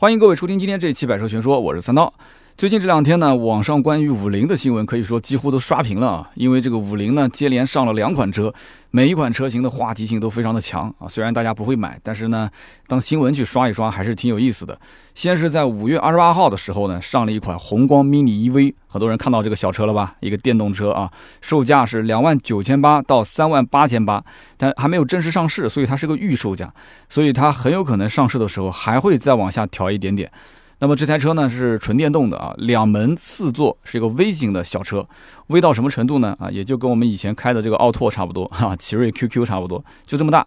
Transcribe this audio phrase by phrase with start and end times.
[0.00, 2.10] 欢迎各位收听今天这一期《百车全说》，我是三刀。
[2.60, 6.30] 最近这两天呢，网上关于五菱的新闻可以说几乎都刷屏了啊！
[6.34, 8.52] 因为这个五菱呢，接连上了两款车，
[8.90, 11.08] 每一款车型的话题性都非常的强啊。
[11.08, 12.50] 虽然大家不会买，但是呢，
[12.86, 14.78] 当新闻去刷一刷还是挺有意思的。
[15.14, 20.16] 先是在五月二十八号的时候呢，上了一款宏光 mini EV，很多人看到这个小车了吧？
[20.20, 24.22] 一个电动车啊，售价是两万九千八到三万八千八，
[24.58, 26.70] 但还没有正式上市，所以它是个预售价，
[27.08, 30.30] 所以它很有可能上市的时候还会再往下调一点点。
[30.80, 35.06] 那么这台车呢是纯电动的啊，两门四座，是一个微型的小车，
[35.48, 36.34] 微到什么程度呢？
[36.40, 40.46] 啊，也就跟我们以前开的这个奥拓差不多哈，奇瑞 QQ 差不多，就这么大。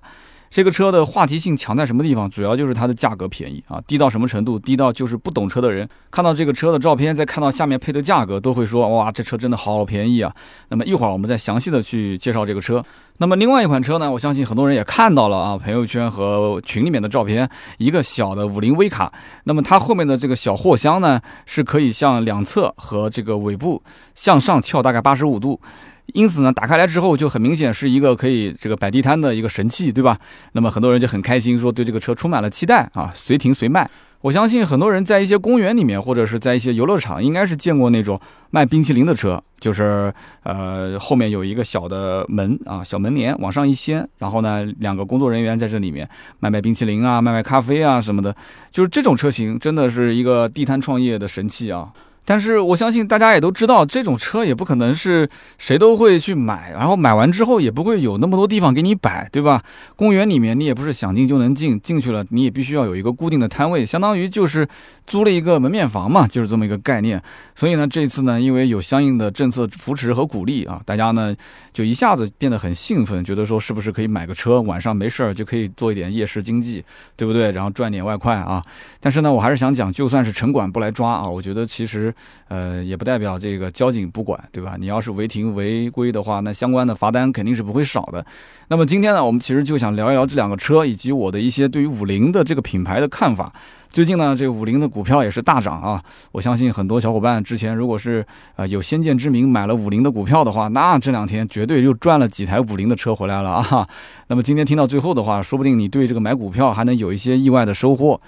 [0.54, 2.30] 这个车的话题性强在什么地方？
[2.30, 4.60] 主要就是它的价格便宜啊，低到什么程度？
[4.60, 10.32] 低到就是不懂车的人看到这个车的照片，再看到下面配的价格，都会说哇，这车真的好便宜啊。
[10.70, 12.86] 那么一会儿我们再详细的去介绍这个车。
[13.18, 19.12] 那么另外一款车呢，我相信很多人也看到了啊，朋友圈和群里面的照片，一个小的五菱微卡。
[19.46, 23.82] 那么它后面的这个小货箱呢，是可以向两侧和这个尾部
[24.14, 25.60] 向上翘大概八十五度，
[26.08, 30.20] 因此呢，打开来之后就很明显是一个可以这个摆地摊的一个神器，对吧？
[30.52, 33.90] 那么很多人就很开心，说对这个车充满了期待啊，随停随卖。
[34.22, 38.18] 我相信很多人在一些公园里面，或者是在一些游乐场，应该是见过那种
[38.52, 46.08] 卖冰淇淋的车，就是呃后面有一个小的门啊，小门帘往上一掀，然后呢两个工作人员在这里面
[46.40, 48.34] 卖卖冰淇淋啊，卖卖咖啡啊什么的，
[48.72, 51.92] 就是这种车型真的是一个地摊创业的神器啊。
[52.26, 59.62] 但是我相信大家也都知道，这种车也不可能是谁都会去买，然后买完之后也不会有那么多地方给你摆，对吧？
[59.96, 64.66] 公园里面你也不是想进就能进，进去了你也必须要有一个固定的摊位，相当于就是
[65.06, 67.22] 租了一个门面房嘛，就是这么一个概念。
[67.56, 71.36] 所以呢，这次呢，因为有相应的政策扶持和鼓励啊，大家呢
[71.74, 76.86] 就一下子变得很兴奋，觉得说是不是可以买个车，晚上没事儿就可以做一点夜市经济，
[77.18, 77.52] 对不对？
[77.52, 78.64] 然后赚点外快啊。
[79.02, 82.13] 但是呢，我还是想讲，就算是城管不来抓啊，我觉得其实。
[82.48, 84.76] 呃，也不代表这个交警不管，对吧？
[84.80, 88.26] 你要是违停违规的话，那相关的罚单肯定是不会少的。
[88.68, 93.54] 那么今天呢，我们其实就想聊一聊这两个车，以及我的一些对于五菱的这个品牌的看法。
[93.90, 96.04] 最近呢，这个五菱的股票也是大涨啊！
[96.32, 98.26] 我相信很多小伙伴之前如果是
[98.56, 103.88] 呃有先见之明买了五菱的股票的话，那这两天绝对又赚了几台五菱的车回来了啊！
[104.28, 108.20] 那么今天听到最后的话，说不定你对这个买股票还能有一些意外的收获。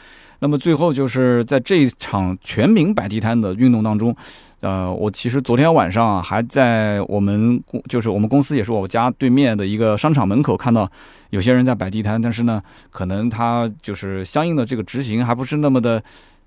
[0.45, 4.16] 那么最后就是在这一场全民摆地摊的运动当中，
[4.59, 10.88] 呃，我其实昨天晚上啊还在我们公，就是我们公司也是我家对面的一个商场门口看到
[11.31, 12.61] 有些人在摆地摊，但是呢，
[12.91, 16.00] 可能他就是相应的这个执行还不是那么的，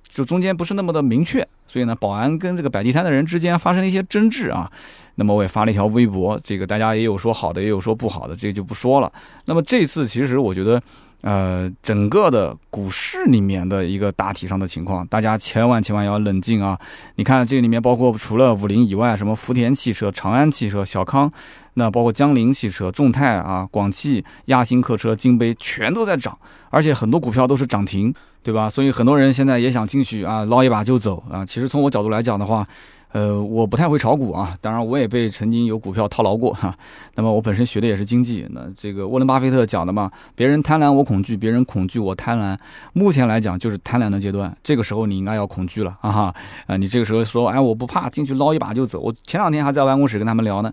[0.09, 4.71] 就中间不是那么的明确，所以呢，保安跟这个摆地摊的人之间发生了一些争执啊。
[5.17, 9.13] 那么我也发了一条微博，这个大家也有说好的，也有说不好的，这个就不说了。
[9.47, 10.81] 那么这次其实我觉得。
[11.21, 16.79] 呃，整个的股市里面的一个大体上的情况，大家千万千万要冷静啊！
[17.17, 21.31] 你看这里面包括除了五菱以外，什么福田汽车、长安汽车、小康，
[21.75, 26.39] 那包括江铃汽车、众泰啊、广汽、亚星客车、金杯，全都在涨，
[26.71, 28.15] 而且很多股票都是涨停，
[28.45, 28.71] 对吧？
[28.71, 31.45] 所以很多人现在也想进去啊，捞一把就走啊。
[31.45, 32.65] 其实从我角度来讲的话，
[33.13, 36.75] 呃，我不太会炒股啊，当然我也被曾经有股票套牢过哈。
[37.17, 42.59] 那么我本身学的也是经济，那这个沃伦巴菲特讲的嘛，别人贪婪我恐惧，别人恐惧我贪婪。
[42.93, 46.35] 目前来讲就是贪婪的阶段，这个时候你应该要恐惧了啊哈。
[46.67, 49.01] 啊，你这个时候说，哎，我不怕，进去捞一把就走。
[49.01, 50.71] 我前两天还在办公室跟他们聊呢，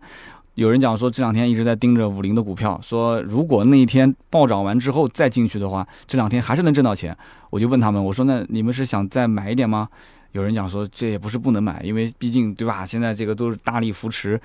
[0.55, 7.15] 有人讲说这两天一直在盯着五菱的股票，说如果那一天暴涨完之后再进去的话，这两天还是能挣到钱。
[7.49, 9.87] 我就问他们，我说那你们是想再买一点吗？
[10.35, 12.85] 有人讲说，这也不是不能买，因为毕竟对吧？
[12.85, 14.37] 现在这个都是大力扶持，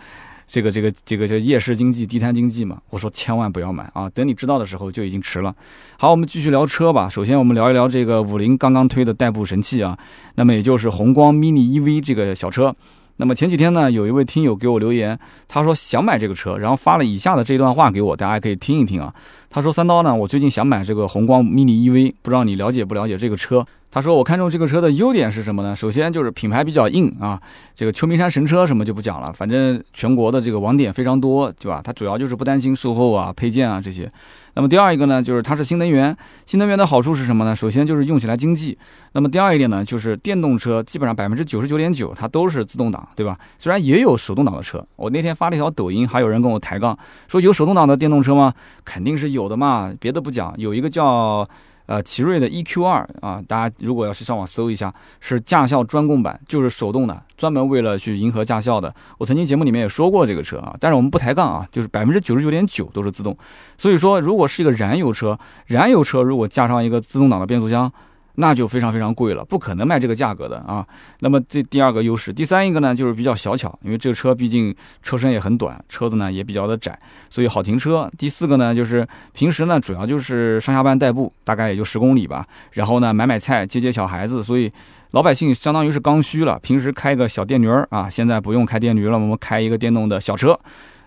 [0.46, 2.80] 这个这个这个叫夜市经济、地摊经济嘛。
[2.90, 4.08] 我说千万不要买啊！
[4.10, 5.52] 等你知道的时候就已经迟了。
[5.98, 7.08] 好，我们继续聊车吧。
[7.08, 9.98] 首先我们聊一聊这个五菱刚刚推的代步神器啊，
[10.36, 12.72] 那么也就是宏光 mini EV 这个小车。
[13.16, 15.18] 那么前几天呢，有一位听友给我留言，
[15.48, 19.12] 他说想买这个车，然后发了以下的这段话给我，大家可以听一听啊。
[19.50, 23.66] 他说三刀呢，我最近想买这个宏光 mini EV，不知道你了解不了解这个车？
[23.92, 25.74] 他说：“我看中这个车的优点是什么呢？
[25.74, 27.40] 首先就是品牌比较硬啊，
[27.74, 31.80] 这个秋名山神车什么就不讲了，反正全国的这个网点非常多，对吧？
[31.82, 34.08] 它主要就是不担心售后啊、配件啊这些。
[34.54, 36.16] 那么第二一个呢，就是它是新能源，
[36.46, 37.54] 新能源的好处是什么呢？
[37.54, 38.78] 首先就是用起来经济。
[39.12, 43.36] 那么第二一点呢，就是电动车基本上百分之九十九点九它都是自动挡，对吧？
[43.58, 46.96] 虽然也有手动挡的车，我那天发了一条抖音，还有人跟我抬杠
[47.26, 48.54] 说有手动挡的电动车吗？
[48.84, 51.44] 肯定是有的嘛，别的不讲，有一个叫。”
[51.90, 58.94] 呃，奇瑞的 EQ 二啊，大家如果要是上网搜一下，是驾校专供版，就是手动的，专门为了去迎合驾校的。
[59.18, 63.36] 我曾经节目里面也说过这个车啊，但是我们不抬杠啊，就是百分之九十九点九都是自动。
[63.76, 67.92] 所以说，如果是一个燃油车，燃油车如果加上一个自动挡的变速箱。
[68.40, 70.84] 那就非常非常贵了，不可能卖这个价格的啊。
[71.18, 76.98] 那么这第二个优势，第三一个呢就是比较小巧，因为这个车毕竟车身也很短，车子呢也比较的窄，
[77.28, 78.10] 所以好停车。
[78.16, 84.70] 第四个呢就是平时呢主要就是上下班代步，大概也就十公里吧，然后呢买买菜、接接小孩子，所以
[85.10, 86.58] 老百姓相当于是刚需了。
[86.60, 90.58] 平时开个小电驴儿啊，现在不用开电驴了，我们开一个电动的小车。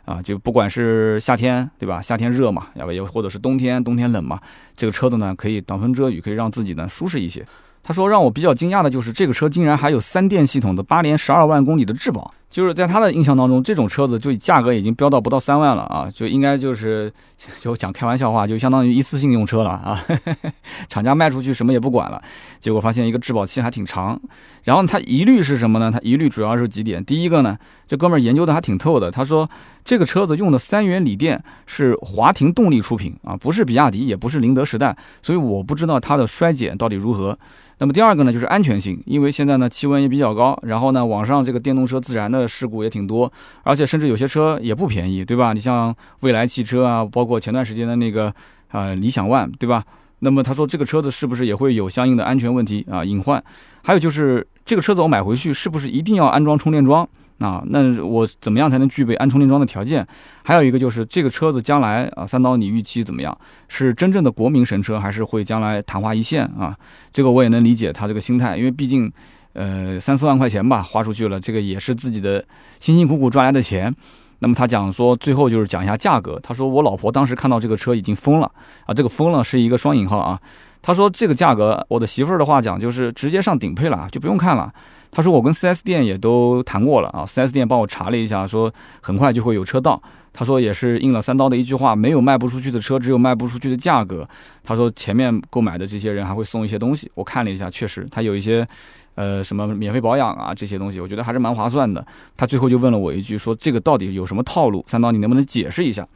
[0.05, 2.01] 啊，就不管是夏天，对吧？
[2.01, 4.39] 夏天热嘛，要不也或者是冬天，冬天冷嘛，
[4.75, 7.45] 这个车子呢可以挡风遮雨，可以让自己呢舒适一些。
[7.81, 12.33] 他说让我比较惊讶的就是这个车竟然还有三电系统的八年十二万公里的质保。
[12.53, 17.11] 就是在他的印象当中，这种车子就价格已经飙到不到三万了啊，就应该就是
[17.59, 19.99] 就讲开玩笑话，就相当于一次性用车了啊。
[20.87, 22.21] 厂家卖出去什么也不管了，
[22.59, 24.21] 结果发现一个质保期还挺长。
[24.65, 25.89] 然后他疑虑是什么呢？
[25.91, 27.03] 他疑虑主要是几点。
[27.03, 27.57] 第一个呢，
[27.87, 29.09] 这哥们儿研究的还挺透的。
[29.09, 29.49] 他说
[29.83, 37.35] 这个车子用的三元锂电是华庭动力出品啊，不是比亚迪，也不是宁德时代，所以我不知道它的衰减到底如何。
[37.79, 43.31] 那么第二个呢，就是安全性，因为现在呢气温也比较高，然后呢网上这个电动车自燃的事故也挺多，
[43.63, 45.53] 而且甚至有些车也不便宜，对吧？
[45.53, 48.33] 你像蔚来汽车啊，包括前段时间的那个
[48.71, 49.83] 呃理想 ONE，对吧？
[50.19, 53.43] 那么他说这个车子是不是也会有相应的安全问题啊隐患？
[53.83, 57.07] 还有就是这个车子我买回去是不是一定要安装充电桩？
[57.39, 60.07] 啊，那我怎么样才能具备安充电桩的条件？
[60.43, 63.37] 还有一个就是这个车子将来啊，三刀你预期怎么样？
[63.67, 66.77] 是真正的国民神车，还是会将来昙花一现啊？
[67.11, 69.11] 这个我也能理解他这个心态，因为毕竟，
[69.53, 72.43] 呃，三四万块钱吧，花出去了，这个也是自己的
[72.79, 73.93] 辛辛苦苦赚来的钱。
[74.39, 76.39] 那么他讲说，最后就是讲一下价格。
[76.43, 78.51] 他说我老婆当时看到这个车已经疯了
[78.85, 80.39] 啊，这个疯了是一个双引号啊。
[80.81, 84.73] 他说这个价格，我的媳妇儿的话讲就是直接上顶配了，就不用看了。
[85.11, 90.01] 他说我跟 4S 店也都谈过了啊，4S 店帮我查了一下，说很快就会有车到。
[90.33, 94.27] 他说也是应了三刀的一句话，没有卖不出去的车，只有卖不出去的价格。
[94.63, 98.67] 他说前面购买的这些人还会送一些东西，我看了一下，确实他有一些，
[99.15, 102.05] 呃，什么免费保养啊这些东西，我觉得还是蛮划算的。
[102.35, 104.83] 他最后就问了我一句，说这个到底有什么套路？
[104.87, 106.07] 三刀你能不能解释一下？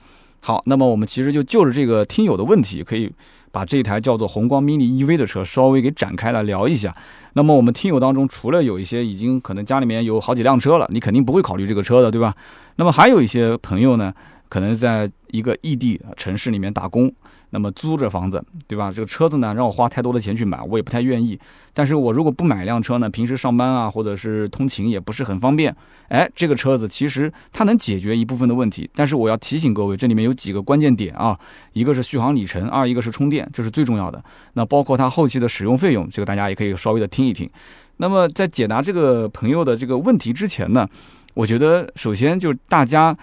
[0.42, 3.12] 好，那么我们其实就就着这个听友的问题，可以。
[3.50, 6.94] 把这台叫做宏光 mini EV 的车稍微给展开来聊一下。
[7.34, 12.36] 那么我们听友当中，除了有一些已经可能家里面有好几辆车了，你肯定不会考虑这个车的，对吧？
[12.76, 14.14] 那么还有一些朋友呢，
[14.48, 17.12] 可能在一个异地城市里面打工。
[17.52, 18.92] 那么租着房子，对吧？
[18.94, 21.40] 这个车子呢，让我花太多的钱去买，我也不太愿意。
[21.74, 25.74] 但是我如果不买一辆车呢，平时上班啊，或者是通勤也不是很方便。
[26.10, 28.90] 哎，这个车子其实它能解决一部分的问题。
[28.94, 31.38] 但是我要提醒各位，这里面有几个关键点啊，
[31.74, 34.22] 一个是续航里程，二一个是充电，这是最重要的。
[34.54, 37.50] 那包括它后期的使用费用，这个大家也可以稍微的听一听。
[37.98, 40.88] 那么在解答这个朋友的这个问题之前呢，
[41.34, 43.16] 我觉得首先就是大家。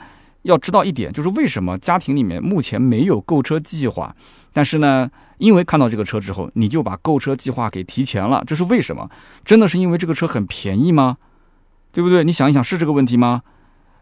[0.44, 4.14] 要知道一点，就是为什么家庭里面目前没有购车计划，
[4.52, 9.10] 但是呢，因为看到这个车之后，你就把购车计划给提前了，这是为什么？
[9.44, 11.16] 真的是因为这个车很便宜吗？
[11.92, 12.24] 对不对？
[12.24, 13.42] 你想一想，是这个问题吗？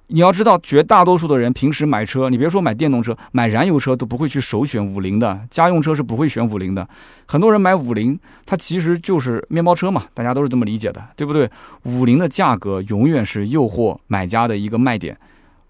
[0.09, 6.87] 你要知道，绝大多数的人平时买车，你别说买电动车，买燃油车都不会去首选五菱的，家用车是不会选五菱的。
[7.27, 11.49] 很多人买五菱，它其实就是面包车嘛，大家都是这么理解的，对不对？
[11.85, 15.17] 五菱的价格永远是诱惑买家的一个卖点。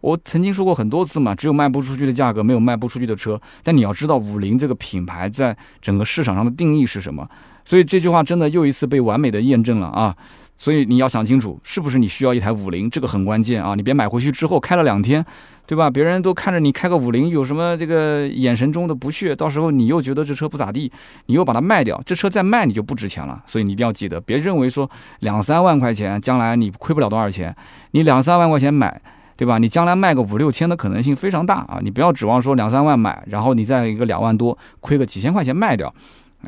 [0.02, 3.40] 我曾经说过很多次嘛，只有卖不出去的价格，没有卖不出去的车。
[3.62, 7.26] 但你要知道，五菱这个品牌在整个市场上的定义是什么？
[7.64, 10.14] 所以这句话真的又一次被完美的验证了啊！
[10.58, 13.76] 所以你要想清楚，是不是你需要一台五菱，这个很关键啊！
[13.76, 15.24] 你别买回去之后开了两天，
[15.66, 15.88] 对吧？
[15.88, 20.90] 别人都看着你开个五菱，有什么这个眼神中的不屑，到时候你又觉得这车不咋地，
[21.26, 23.40] 你又把它卖掉，这车再卖你就不值钱了。
[23.46, 24.90] 所以你一定要记得，别认为说
[25.20, 27.54] 两三万块钱将来你亏不了多少钱，
[27.92, 29.00] 你两三万块钱买。
[29.42, 29.58] 对吧？
[29.58, 31.80] 你将来卖个五六千的可能性非常大啊！
[31.82, 35.92] 你不要指望说两三万买，然后你再一个两万多亏个几千块钱卖掉，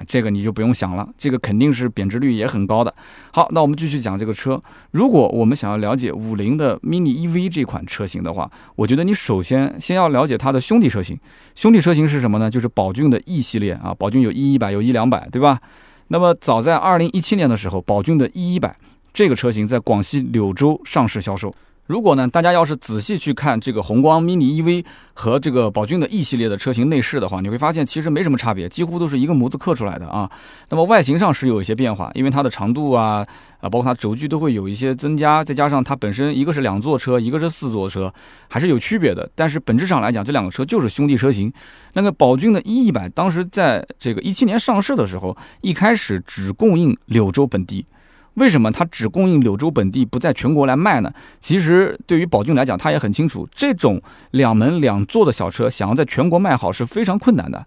[0.07, 2.95] 这个你就不用想了，这个肯定是贬值率也很高的。
[3.33, 4.61] 好，那我们继续讲这个车。
[4.93, 11.19] 如果我们想要了解五菱的 mini EV 这款车型的话，我觉得你首先先要了解它的兄弟车型。
[11.57, 12.49] 兄弟车型是什么呢？
[12.49, 15.59] 就是宝骏的 E 系列啊，宝骏有 E 一百，有 E 两百，对吧？
[16.07, 18.77] 那么早在二零一七年的时候，宝骏的 E 一百
[19.13, 21.53] 这个车型在广西柳州上市销售。
[21.87, 30.31] 如果呢，大家要是仔细去看这个宏光 mini EV 和这个宝骏的 E 系列的车型内饰的话，你会发现其实没什么差别，几乎都是一个模子刻出来的啊。
[30.71, 33.27] 那么外形上是有一些变化，因为它的长度啊
[33.61, 38.11] 啊，包括它轴距都会有一些增加，再加上它本身一个是两座车，一个是四座车，
[38.49, 39.31] 还是有区别的。
[39.35, 41.53] 但是本质上来讲，这两个车就是兄弟车型。
[41.93, 47.85] 那个宝骏的 E 一百当时在这个一七年上市的时候，一开始只供应柳州本地。
[48.35, 51.13] 为什么它只供应柳州本地，不在全国来卖呢？
[51.41, 54.01] 其实对于宝骏来讲，他也很清楚，这种
[54.33, 57.65] 两门两座的小车，想要在全国卖好是非常困难的。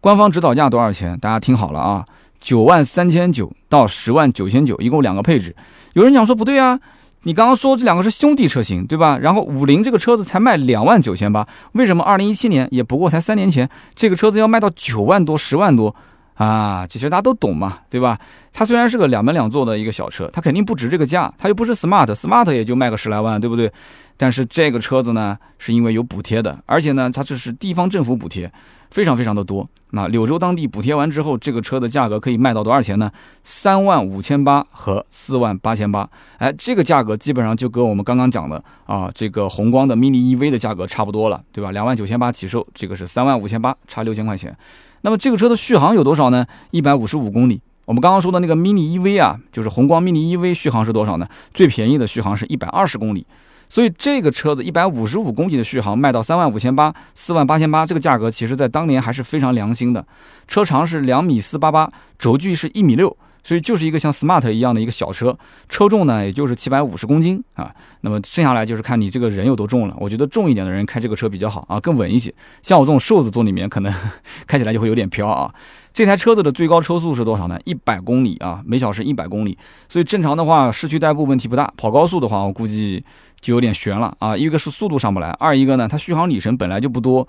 [0.00, 1.18] 官方指导价多少钱？
[1.18, 2.04] 大家听好了啊，
[2.40, 5.54] 九万三千九到十万九千九，一共两个配置。
[5.94, 6.78] 有人讲说不对啊，
[7.22, 9.18] 你刚刚说这两个是兄弟车型，对吧？
[9.18, 15.94] 然后五菱这个车子才卖两万九千八，为什么二零一七年也不过才三年前，这个车子要卖到九万多、十万多？
[16.38, 18.18] 啊，其实大家都懂嘛，对吧？
[18.52, 23.70] 它虽然是个两门两座的一个小车，它肯定不值这个价，它又不是 smart，smart 也就卖个十来万，对不对？
[24.16, 28.50] 但是这个车子呢，是因为有补贴的，而且呢，它这是地方政府补贴，
[28.90, 29.66] 非常非常的多。
[29.90, 33.10] 那柳州当地补贴完之后，这个车的价格可以卖到多少钱呢？
[33.42, 41.70] 三万五千八和四万八千八，哎，这个价格基本上就跟我们刚刚讲的啊，这个宏光的 mini EV 的价格差不多了，对吧？
[41.72, 44.54] 两万九千八起售，这个是三万五千八，差六千块钱。
[45.02, 46.46] 那么这个车的续航有多少呢？
[46.70, 47.60] 一百五十五公里。
[47.84, 51.26] 我们刚刚说的那个 mini EV 啊，就是宏光 mini EV 续航是多少呢？
[51.54, 53.26] 最便宜的续航是一百二十公里。
[53.70, 60.04] 所以这个车子一百五十五公里的续航卖到三万五千八、四万八千八，这个价格其实在当年还是非常良心的。
[60.46, 63.16] 车长是两米四八八，轴距是一米六。
[63.48, 65.34] 所以就是一个像 smart 一样的一个小车，
[65.70, 67.74] 车重呢也就是七百五十公斤啊。
[68.02, 69.96] 那么剩下来就是看你这个人有多重了。
[69.98, 72.30] 我觉得重一点的人开这个车比较好啊，更稳一些。
[72.60, 73.90] 像我这种瘦子坐里面，可能
[74.46, 75.50] 开起来就会有点飘啊。
[75.94, 77.58] 这台车子的最高车速是多少呢？
[77.64, 79.56] 一百公里啊，每小时一百公里。
[79.88, 81.72] 所以正常的话，市区代步问题不大。
[81.78, 83.02] 跑高速的话，我估计
[83.40, 84.36] 就有点悬了啊。
[84.36, 87.26] 一个是速度上不来，二一个呢，它续航里程本来就不多。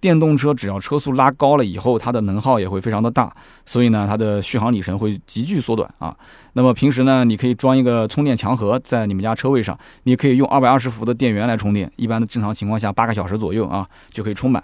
[0.00, 6.16] 电动车只要车速拉高了以后，它的能耗也会非常的大，所以呢，它的续航里程会急剧缩短啊。
[6.52, 14.62] 那么平时呢，你可以装一个充电墙盒在你们家车位上，你可以用二百二十伏的电源来充电，一般的正常情况下八个小时左右啊就可以充满。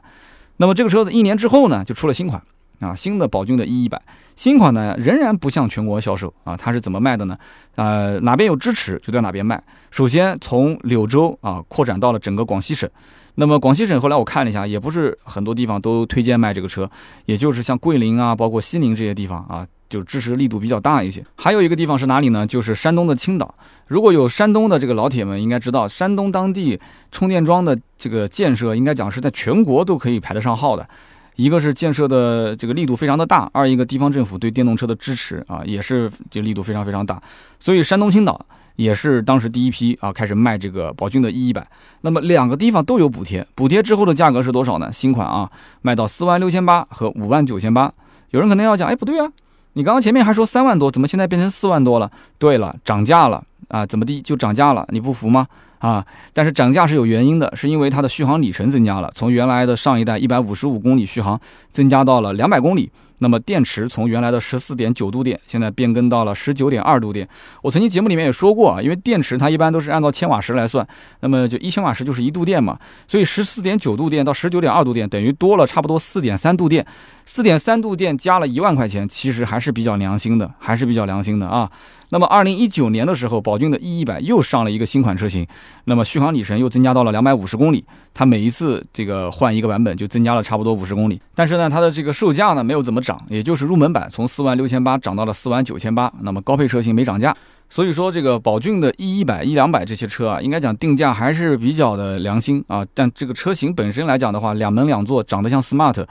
[0.58, 2.40] 那么这个车子一年之后呢，就出了新款
[2.84, 4.00] 啊，新的宝骏的 E 一百，
[4.36, 7.38] 新款呢仍然不向全国销售啊，它是怎么卖的呢？
[7.76, 9.62] 呃，哪边有支持就在哪边卖。
[9.90, 12.88] 首先从柳州啊扩展到了整个广西省。
[13.36, 16.88] 那么广西省后来我看了一下，也不是很多地方都推荐卖这个车，
[17.24, 21.24] 也就是像桂林啊，包括西宁这些地方啊，就支持力度比较大一些。
[21.34, 22.46] 还有一个地方是哪里呢？
[22.46, 23.52] 就是山东的青岛。
[23.88, 26.78] 如果有山东的这个老铁们应该知道，山东当地
[27.10, 30.88] 充电桩的这个建设，应该讲是在全国都可以排得上号的。
[31.36, 37.20] 一个是建设的这个力度非常的大，二一个地方政府对电动车的支持啊，也是这力度非常非常大。
[37.58, 38.44] 所以山东青岛。
[38.76, 41.64] 也是当时第一批啊，开始卖这个宝骏的 E 一百。
[42.00, 44.92] 那么两个地方都有补贴，补贴之后的价格是多少呢？
[44.92, 45.48] 新款啊，
[45.82, 47.88] 卖到四万六千八和五万九千八。
[48.30, 49.30] 有人可能要讲，哎，不对啊，
[49.74, 52.10] 你刚刚前面还说三万多，怎么现在变成四万多了？
[52.36, 54.84] 对了，涨价了啊，怎么地就涨价了？
[54.90, 55.46] 你不服吗？
[55.84, 61.38] 啊，但是涨价是有原因的，是因为它的续航里程增加了，从原来的上一代一百五十五公里续航
[61.70, 62.90] 增加到了两百公里。
[63.18, 67.28] 那么电池从原来的十四点九度电，现在变更到了十九点二度电。
[67.62, 70.86] 我曾经节目里面也说过啊，因为电池它一般都是按照千瓦时来算，
[71.20, 76.84] 那么就一千瓦时就是一度电嘛，所以十四点九度电到十九点二度电等于多了差不多四点三度电。
[77.26, 81.70] 四点三度电加了一万块钱，其实还是比较良心的，还是比较良心的啊。
[82.10, 85.44] 那么二零一九年的时候，宝骏的 E 一百又上了一个新款车型，
[85.86, 87.84] 那么续航里程又增加到了两百五十公里。
[88.12, 97.34] 它每一次这个换一个版本就增加了差不多五十公里，但是呢，它的这个售价呢没有怎么涨，也就是入门版从四万六千八涨到了四万九千八，那么高配车型没涨价。
[97.70, 102.84] 所以说这个宝骏的 E 一百、E 两百这些车啊，应该讲定价还是比较的良心啊。
[102.94, 106.04] 但这个车型本身来讲的话，两门两座，长得像 smart。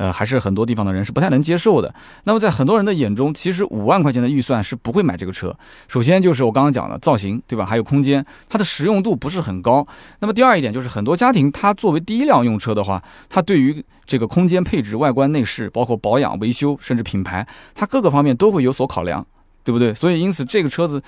[0.00, 1.94] 呃，还是很多地方的人是不太能接受的。
[2.24, 5.54] 那么在很多人的眼中，其实五万块钱的预算是不会买这个车。
[5.88, 7.66] 首先就是我刚刚讲的造型，对吧？
[7.66, 9.86] 还有空间，它的实用度不是很高。
[10.20, 19.26] 那么第二一点就是很多家庭它作为第一辆用车的话，它对于这个空间配置、外观内饰，包括保养、维修，甚至品牌，它各个方面都会有所考量，
[19.62, 19.92] 对不对？
[19.92, 21.02] 所以因此这个车子。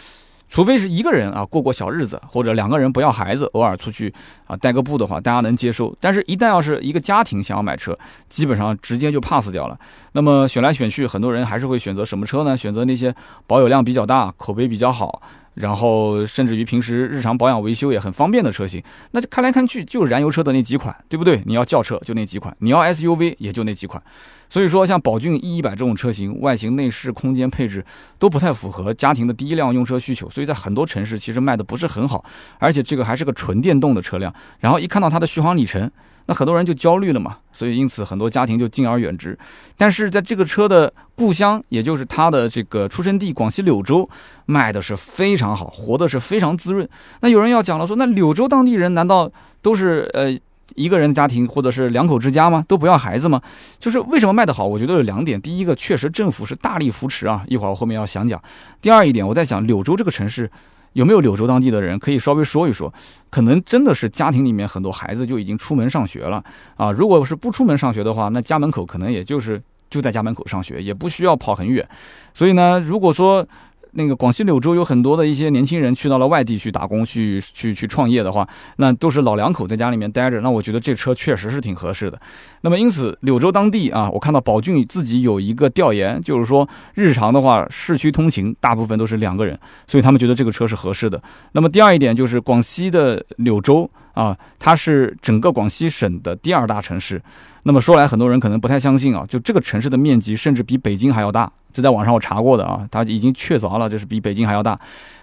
[0.52, 4.12] 除非是一个人啊过过小日子，或者两个人不要孩子，偶尔出去
[4.46, 5.96] 啊带个步的话，大家能接受。
[5.98, 9.78] 但是，一旦要是一个家庭想要买车，基本上直接就 pass 掉了。
[10.12, 12.54] 那么选来选去，很多人还是会选择什么车呢？
[12.54, 13.14] 选择那些
[13.46, 15.22] 保有量比较大、口碑比较好，
[15.54, 18.82] 然后甚至于平时日常保养维修也很方便的车型。
[19.10, 21.42] 那就看来看去，就燃油车的那几款，对不对？
[21.46, 24.02] 你要轿车就那几款，你要 SUV 也就那几款。
[24.48, 27.82] 所以说，像宝骏 E 一百这种车型，外形、内饰、空间配置
[28.18, 32.22] 都不太符合家庭的第一辆用车需求，所以在很多城市其实卖的不是很好。
[32.58, 35.90] 而且这个还是个纯电动的车辆，然后一看到它的续航里程，
[36.26, 37.38] 那很多人就焦虑了嘛。
[37.52, 39.38] 所以因此很多家庭就敬而远之。
[39.76, 44.08] 但是在这个车的故乡，也就是它的这个出生地广西柳州，
[44.46, 46.88] 卖的是非常好，活的是非常滋润。
[47.20, 50.36] 那有人要讲了，说那柳州当地人难道都是呃？
[50.74, 52.64] 一个人家庭或者是两口之家吗？
[52.66, 53.42] 都不要孩子吗？
[53.78, 54.64] 就是为什么卖得好？
[54.64, 55.38] 我觉得有两点。
[55.38, 58.42] 第一个，确实政府是大力扶持啊，一会儿我后面要详讲。
[58.80, 60.50] 第二一点，我在想柳州这个城市
[60.94, 62.92] 有没有柳州当地的人可以稍微说一说，
[63.30, 66.42] 可能真的是家庭里面很多孩子就已经出门上学了
[66.76, 66.90] 啊。
[66.92, 71.86] 如果是不出门上学的话，那家门口可能也就是就在家门口上学，也不需要跑很远。
[72.34, 73.46] 所以呢，如果说
[73.92, 80.40] 那个广西柳州有很多的一些年轻人去到了外地去打工、去去去创业的话，那都是老两口在家里面待着。
[80.40, 82.20] 那我觉得这车确实是挺合适的。
[82.62, 91.22] 那么因此，柳州当地啊，我看到宝骏自己有一个调研，就是说日常的话，市区通勤大部分都是两个人，所以他们觉得这个车是合适的。
[91.52, 97.22] 那么第二一点就是广西的柳州啊，它是整个广西省的第二大城市。
[97.64, 104.78] 那么说来，很多人可能不太相信啊，就这个城市的面积甚至比北京还要大，就在网上我查过的啊，它已经确凿了，就是比北京还要大。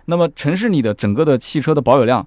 [0.05, 2.25] 那么城市里的整个的汽车的保有量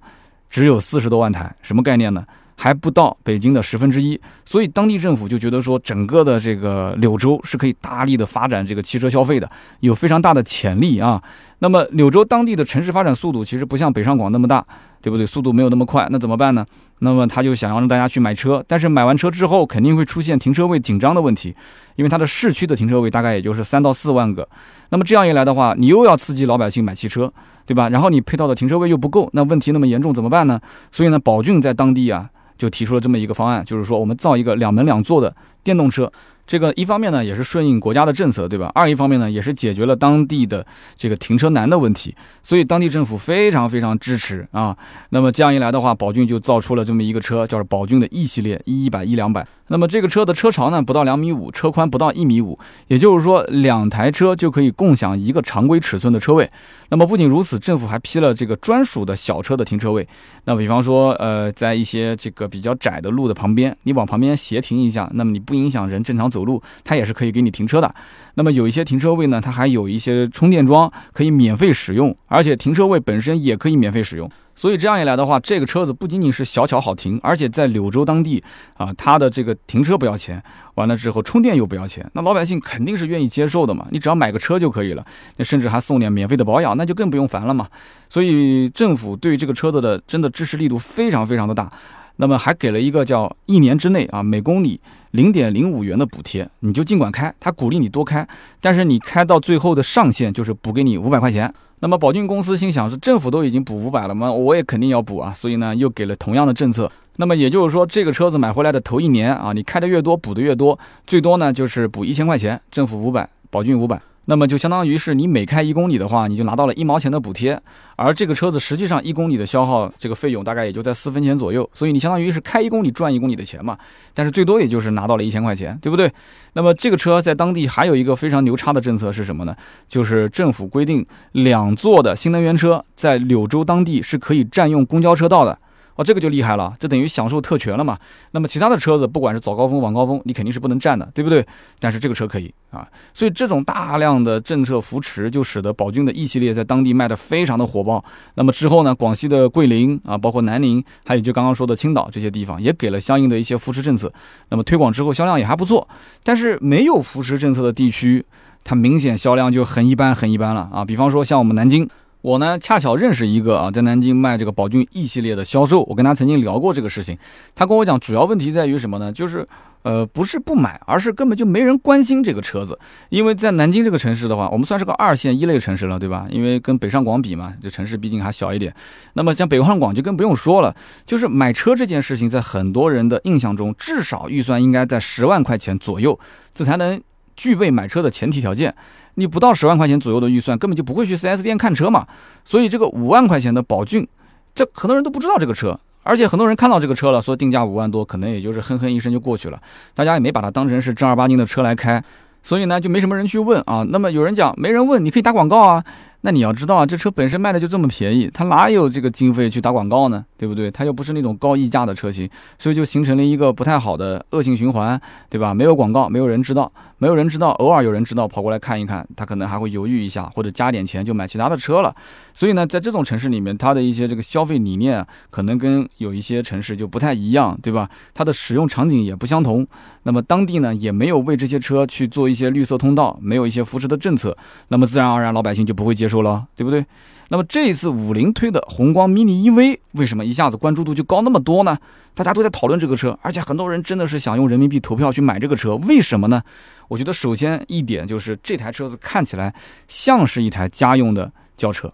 [0.49, 2.25] 只有四十多万台，什么概念呢？
[2.63, 4.17] 还不到北京的十分之一。
[4.45, 9.49] 所以当地政府就觉得说，整个的这个柳州是可以大力的发展这个汽车消费的，
[9.81, 11.21] 有非常大的潜力啊。
[11.59, 14.65] 那么柳州当地的城市发展速度其实不像北上广那么大。
[15.03, 15.25] 对不对？
[15.25, 16.65] 速度没有那么快，那怎么办呢？
[16.99, 21.53] 那么他就想要让大家去买车，但是买完车之后肯定会出现停车位紧张的问题，
[21.97, 24.47] 因为它的市区的停车位大概也就是三到四万个。
[24.91, 27.29] 那么这样一来的话，你又要刺激老百姓买汽车，
[27.65, 27.89] 对吧？
[27.89, 30.59] 然后你配套的停车位又不够，那问题那么严重怎么办呢？
[30.91, 36.11] 所以呢，宝骏在当地啊就提出了这么一个方案，就是说我们造一个两门两座的电动车。
[36.45, 38.71] 这个一方面呢，也是顺应国家的政策，对吧？
[38.75, 44.75] 二一方面呢，也是解决了当地的这个停车难的问题，所以当地政府非常非常支持啊。
[45.09, 49.47] 那么这样一来的话，宝骏就造出了这么一个车，叫宝骏的 E 系列，一一百一两百。
[49.67, 56.47] 那么这个车的车长呢不到两米五，车宽不到一米五，也就是说两台车就可以共享一个常规尺寸的车位。
[56.89, 60.07] 那么不仅如此，政府还批了这个专属的小车的停车位。
[60.43, 67.93] 那比方说，呃，在一些这个比较窄的路的旁边，你往旁边斜停一下，那么你不影响人正常走路，它也是可以给你停车的。
[68.33, 74.29] 那么有一些停车位呢，它还有一些充电桩可以免费使用，而且停车位本身也可以免费使用。
[74.55, 78.43] 所以这样一来的话，这个车子不仅仅是小巧好停，而且在柳州当地
[78.77, 80.41] 啊，它的这个停车不要钱，
[80.75, 83.87] 完了之后充电又不要钱，那老百姓肯定是愿意接受的嘛。
[83.89, 85.03] 你只要买个车就可以了，
[85.37, 87.67] 那甚至还送点免费的保养，那就更不用烦了嘛。
[88.09, 91.71] 所以政府对这个车子的真的支持力度非常非常的大，
[92.17, 94.79] 那么还给了一个叫一年之内啊每公里
[95.11, 98.27] 零点零五元的补贴，你就尽管开，他鼓励你多开，
[98.61, 101.53] 但是你开到最后的上限就是补给你五百块钱。
[101.79, 104.31] 那么宝骏公司心想是政府都已经补五百了吗？
[104.31, 106.89] 我也肯定要补啊，所以呢又给了同样的政策。
[107.17, 114.01] 那么也就是说，这个车子买回来的头一年啊，你开的越多，补的越多，最多呢就是补一千块钱，政府五百，宝骏五百。
[114.25, 117.61] 那么就相当于是你每开一公里的话，你就拿到了一毛钱的补贴，
[117.97, 123.77] 而这个车子实际上一公里的消耗这个费用大概也就在四分钱左右，所以你相当于是开一公里赚一公里的钱嘛，
[124.13, 126.11] 但是最多也就是拿到了一千块钱，对不对？
[126.53, 129.55] 那么这个车在当地还有一个非常牛叉的政策是什么呢？
[129.89, 135.57] 就是政府规定两座的新能源车在柳州当地是可以占用公交车道的。
[135.95, 137.97] 哦，这个就厉害了，这等于享受特权了嘛？
[138.31, 141.45] 那么其他的车子，不管是早高峰、晚高峰，你肯定是不能占的，对不对？
[141.79, 148.03] 但是这个车可以啊，所以这种大量的政策扶持，就使得宝骏的 E 系列在当地卖的非常的火爆。
[148.33, 154.11] 那么之后呢，广西的桂林啊，包括南宁，还有就刚刚说的青岛这些地方，也给了相应的一些扶持政策。
[154.49, 155.87] 那么推广之后，销量也还不错。
[156.23, 158.25] 但是没有扶持政策的地区，
[158.63, 160.83] 它明显销量就很一般，很一般了啊。
[160.83, 161.87] 比方说像我们南京。
[162.23, 167.17] 我呢，恰巧认识一个啊，在南京卖这个宝骏 E 系列的销售，我跟他曾经聊过这个事情。
[167.53, 169.11] 他跟我讲，主要问题在于什么呢？
[169.11, 169.45] 就是，
[169.81, 172.79] 呃，不是不买，而是根本就没人关心这个车子。
[173.09, 176.25] 因为在南京这个城市的话，我们算是个二线一类城市了，对吧？
[176.29, 178.73] 因为跟北上广比嘛，这城市毕竟还小一点。
[179.15, 180.73] 那么像北上广就更不用说了，
[181.05, 186.17] 就是买车这件事情，在很多人的印象中，至少预算应该在十万块钱左右，
[186.53, 187.01] 这才能
[187.35, 188.73] 具备买车的前提条件。
[189.15, 192.07] 你不到十万块钱左右的预算，根本就不会去 4S 店看车嘛。
[192.43, 194.07] 所以这个五万块钱的宝骏，
[194.55, 199.61] 这很多人都不知道这个车，而且很多人看到这个车了，说定价五万多，可能也就是哼哼一声就过去了，
[199.93, 202.03] 大家也没把它当成是正儿八经的车来开，
[202.41, 203.85] 所以呢，就没什么人去问啊。
[203.89, 205.83] 那么有人讲，没人问，你可以打广告啊。
[206.25, 210.23] 那你要知道啊，这车本身卖的就这么便宜，它哪有这个经费去打广告呢？
[210.37, 210.71] 对不对？
[210.71, 215.53] 它又不是那种高溢价的车型，所以就形成了一个不太好的恶性循环，对吧？
[215.53, 221.93] 没有广告，没有人知道，没有人知道，偶尔有人知道跑过来看一看，他可能还会犹豫一下，或者加点钱就买其他的车了。
[222.33, 227.89] 所以呢，在这种城市里面，它的一些这个消费理念可能跟有一些城市就不太一样，对吧？
[228.13, 229.67] 它的使用场景也不相同。
[230.03, 234.35] 那么当地呢，也没有为这些车去做一些绿色通道，没有一些扶持的政策，
[234.69, 236.85] 那么自然而然老百姓就不会接受说了，对不对？
[237.29, 241.75] 那么这一次五菱推的宏光 mini EV 为什么一下子关注度就高那么多呢？
[242.13, 246.43] 大家都在讨论这个车，而且很多人真的是想用人民币投票去买这个车，为什么呢？
[246.89, 249.55] 我觉得首先一点就是这台车子看起来
[249.87, 251.89] 像是一台家用的轿车，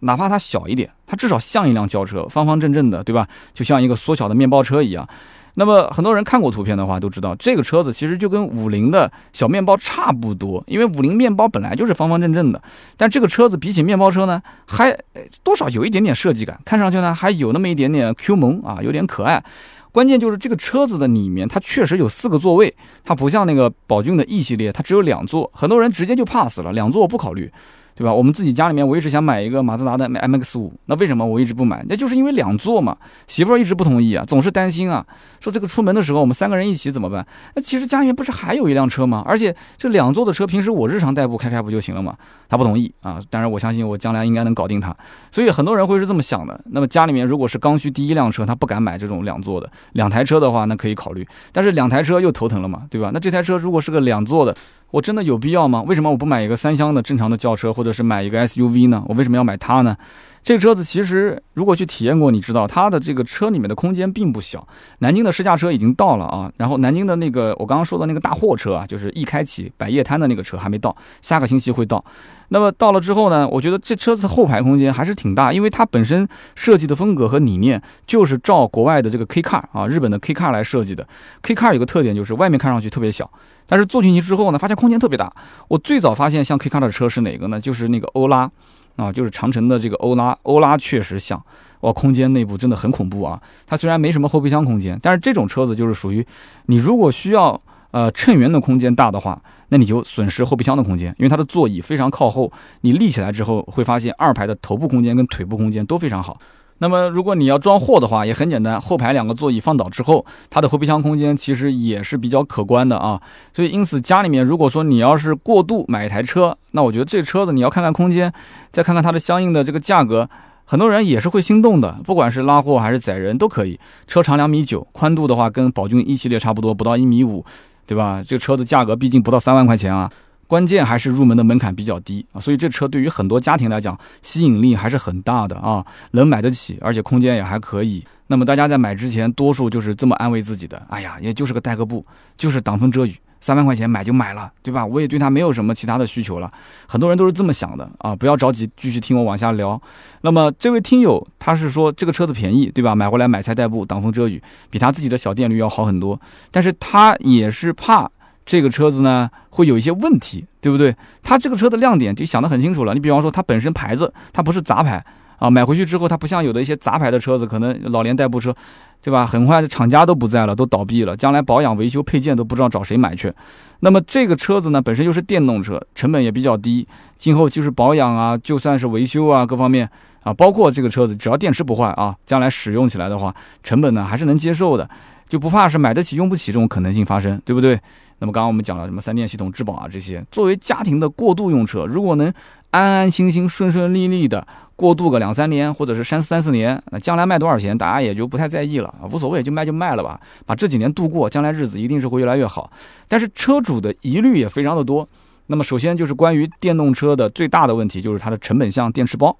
[0.00, 3.28] 哪怕它小一点，它至少像一辆轿车，方方正正的，对吧？
[3.52, 5.06] 就像一个缩小的面包车一样。
[5.54, 12.62] 那么很多人看过图片的话，都知道这个车子其实就跟五菱的小面包差不多，因为五菱面包本来就是方方正正的，
[12.96, 14.96] 但这个车子比起面包车呢，还
[15.42, 19.44] 多少有一点点设计感，看上去呢还有那么一点点 Q 萌啊，有点可爱。
[19.90, 27.52] 关键就是这个车子的里面，它确实有四个座位，它不像那个宝骏的 E 系列，它只有两座，很多人直接就 pass 了，两座我不考虑。
[27.94, 28.12] 对吧？
[28.12, 31.84] 我们自己家里面，我一直想买一个马自达的 MX 五，那为什么我一直不买？
[31.88, 32.96] 那就是因为两座嘛。
[33.26, 35.04] 媳妇儿一直不同意啊，总是担心啊，
[35.40, 37.26] 说这个出门的时候我们三个人一起怎么办？
[37.54, 39.22] 那其实家里面不是还有一辆车吗？
[39.26, 42.16] 而且这两座的车，平时我日常代步开开不就行了吗？
[42.48, 43.20] 他不同意啊。
[43.30, 44.94] 当然我相信我将来应该能搞定他。
[45.30, 46.58] 所以很多人会是这么想的。
[46.66, 49.70] 那么家里面如果是刚需第一辆车，他不敢买这种两座的。
[49.92, 51.26] 两台车的话，那可以考虑。
[51.52, 53.10] 但是两台车又头疼了嘛，对吧？
[53.12, 54.56] 那这台车如果是个两座的。
[54.92, 55.82] 我真的有必要吗？
[55.82, 59.02] 为什么我不买一个三厢的正常的轿车，或者是买一个 SUV 呢？
[59.08, 59.96] 我为什么要买它呢？
[60.44, 64.66] 这个车子其实如果去体验过，你知道它的这个车里面的空间并不小。
[64.98, 72.04] 南京的试驾车已经到了啊，然后南京的那个我刚刚说的那个大货车啊，就是一开启百叶摊的那个车还没到，下个星期会到。
[72.48, 81.06] 那么到了之后呢，我觉得这车子后排空间还是挺大，因为它本身设计的风格和理念就是照国外的这个 K Car 啊，日本的 K Car 来设计的。
[81.42, 83.30] K Car 有个特点就是外面看上去特别小。
[83.64, 85.32] 但是坐进去之后呢，发现空间特别大。
[85.68, 87.60] 我最早发现像 K car 的车是哪个呢？
[87.60, 88.50] 就是那个欧拉，
[88.96, 90.36] 啊，就是长城的这个欧拉。
[90.42, 91.42] 欧拉确实像，
[91.80, 93.40] 哇，空间内部真的很恐怖啊。
[93.66, 96.26] 它虽然没什么后备箱空间，但是这种车子就是属于
[96.66, 102.52] 你如果需要呃乘员的空间大的话，那你就损失后备箱的空间，因为它的座椅非常靠后，
[102.82, 106.38] 你立起来之后会发现二排的头部空间跟腿部空间都非常好。
[106.82, 113.20] 那么，如果你要装货的话，也很简单，后排两个座椅放倒之后，它的后备箱空间其实也是比较可观的啊。
[113.54, 118.32] 所以，因此家里面如果说你要是过度买一台车，那我觉得这车子你要看看空间，
[118.72, 120.28] 再看看它的相应的这个价格，
[120.64, 121.98] 很多人也是会心动的。
[122.02, 123.78] 不管是拉货还是载人都可以。
[124.08, 127.44] 车长两米九，宽度的话跟宝骏一系列差不多，不到一米五，
[127.86, 128.20] 对吧？
[128.26, 130.10] 这个车子价格毕竟不到三万块钱啊。
[130.52, 138.04] 关键还是入门的门槛比较低啊，所以这车对于很多家庭来讲吸引力还是很大的啊，能买得起，而且空间也还可以。
[138.26, 142.04] 那么大家在买之前，多数就是这么安慰自己的：哎呀，也就是个代个步，
[142.36, 144.84] 就是挡风遮雨，三万块钱买就买了，对吧？
[144.84, 146.50] 我也对它没有什么其他的需求了。
[146.86, 149.80] 很多人都是这么想的啊，不要着急，继续听我往下聊。
[150.20, 152.94] 那么这位听友他是说这个车子便宜，对吧？
[152.94, 158.10] 买回来买菜代步，挡风遮雨，比他自己的小电驴要好很多，但是他也是怕。
[158.44, 160.94] 这个车子呢会有一些问题，对不对？
[161.22, 162.94] 它这个车的亮点就想得很清楚了。
[162.94, 165.04] 你比方说，它本身牌子它不是杂牌
[165.38, 168.54] 啊，买回去之后它不像有的一些杂牌的车子，可能老年代步车，
[169.00, 169.26] 对吧？
[169.26, 173.32] 很快厂家都不在了，都倒闭了，将来保养维修配件都不知道找谁买去。
[173.80, 179.88] 那么这个车子呢本身又是电动车，成本也比较低，今后就是保养啊，就算是维修啊，各方面
[180.22, 184.88] 啊，包括这个车子只要电池不坏啊，将来使用起来的话，成本呢还是能接受的，
[185.28, 187.80] 就不怕是买得起用不起这种可能性发生，对不对？
[188.22, 192.32] 那么刚刚我们讲了什么三电系统、质保啊这些，作为家庭的过渡用车，如果能
[192.70, 202.70] 安安心心、顺顺利利的过渡个两三年，或者是三三四年，那将来卖多少钱，大家也就不太在意了啊，无所谓，就卖就卖了吧，把这几年度过，将来日子一定是会越来越好。
[203.08, 205.08] 但是车主的疑虑也非常的多。
[205.48, 209.36] 那么首先就是关于电动车的最大的问题，就是它的成本项电池包。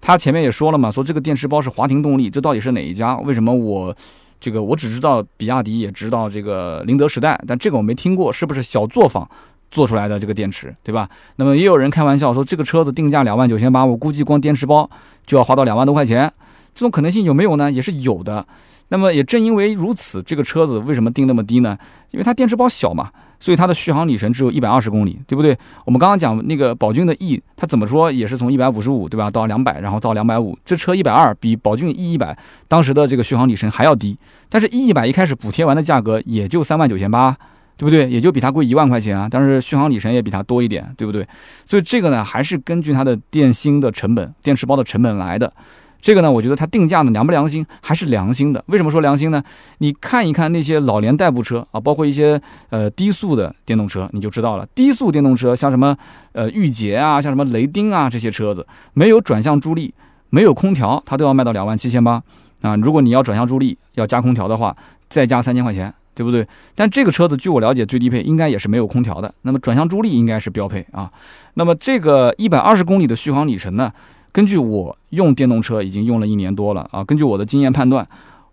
[0.00, 3.16] 他前面也说了嘛，说这个电池包是华庭动力，这到底是哪一家？
[3.18, 3.96] 为什么我？
[4.40, 9.28] 这个我只知道比亚迪，也知道这个宁德时代，但这个我没听过，是不是小作坊
[9.70, 11.08] 做出来的这个电池，对吧？
[11.36, 14.88] 那么也有人开玩笑说，这个车子定价两万九千八，我估计光电池包
[15.24, 16.30] 就要花到两万多块钱，
[16.74, 17.70] 这种可能性有没有呢？
[17.70, 18.46] 也是有的。
[18.88, 21.76] 那么也正因为如此，这个车子为什么定那么低呢？
[22.10, 23.10] 因为它电池包小嘛。
[23.44, 25.54] 所以它的续航里程只有一百二十公里，对不对？
[25.84, 29.30] 我们刚刚讲那个宝骏的 E，它怎么说也是从一百五十五，对吧？
[29.30, 30.58] 到两百，然后到两百五。
[30.64, 32.34] 这车一百二，比宝骏 E 一百
[32.68, 34.16] 当时的这个续航里程还要低。
[34.48, 37.36] 但是 E 一百一开始补贴完的价格也就三万九千八，
[37.76, 38.08] 对不对？
[38.08, 39.28] 也就比它贵一万块钱啊。
[39.30, 41.28] 但是续航里程也比它多一点，对不对？
[41.66, 45.52] 所以这个呢，还是根据它的电芯的成本、电池包的成本来的。
[46.04, 48.62] 这个呢，我觉得它定价呢良不良心还是良心的。
[48.66, 49.42] 为什么说良心呢？
[49.78, 52.38] 你看一看那些老年代步车啊，包括一些
[52.68, 54.68] 呃低速的电动车，你就知道了。
[54.74, 55.96] 低速电动车像什么
[56.32, 59.94] 呃御捷啊，像什么雷丁啊这些车子，没有转向助力，
[60.28, 62.22] 没有空调，它都要卖到两万七千八
[62.60, 62.76] 啊。
[62.76, 64.76] 如果你要转向助力，要加空调的话，
[65.08, 66.46] 再加三千块钱，对不对？
[66.74, 69.34] 但这个车子据我了解，最低配应该也是没有空调的。
[69.40, 71.10] 那么转向助力应该是标配啊。
[71.54, 73.90] 那么这个一百二十公里的续航里程呢？
[74.34, 78.04] 根据我用电动车已经用了一年多了啊，根据我的经验判断，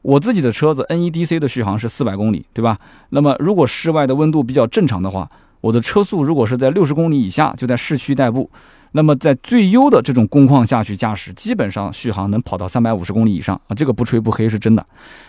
[0.03, 2.77] 我自己的车子 NEDC 的续航是四百公里，对吧？
[3.09, 5.27] 那么如果室外的温度比较正常的话，
[5.59, 8.47] 我的车速如果是在六十公里以下，就在市区代步，
[8.91, 14.85] 那么在最优的这种工况下去驾驶，基本上续航能跑到三百五十公里以上啊，这个不吹不黑是真的。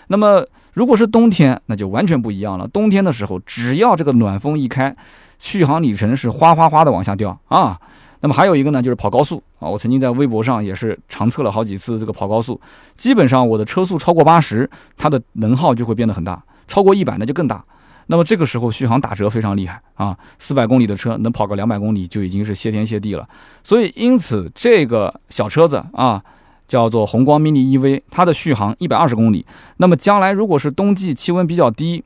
[0.09, 2.69] 那么如果是冬天，那就完全不一样了。
[2.69, 4.95] 冬天的时候，只要这个暖风一开，
[5.39, 7.81] 续航里程是哗哗哗的往下掉啊。
[8.23, 9.69] 那么还有一个呢，就是跑高速啊。
[9.69, 12.59] 我曾经在微博上也是长测了好几次这个跑高速，
[12.97, 17.63] 基本上我的车速超过八十，它的能耗就会变得很大；超过一百那就更大。
[18.07, 23.27] 那么这个时候续航打折非常厉害啊，四百公里的车能跑个两百公里就已经是谢天谢地了。
[23.63, 26.23] 所以因此这个小车子啊，
[26.67, 29.47] 叫做宏光 mini EV，它的续航一百二十公里。
[29.79, 32.03] 那么将来如果是冬季气温比较低，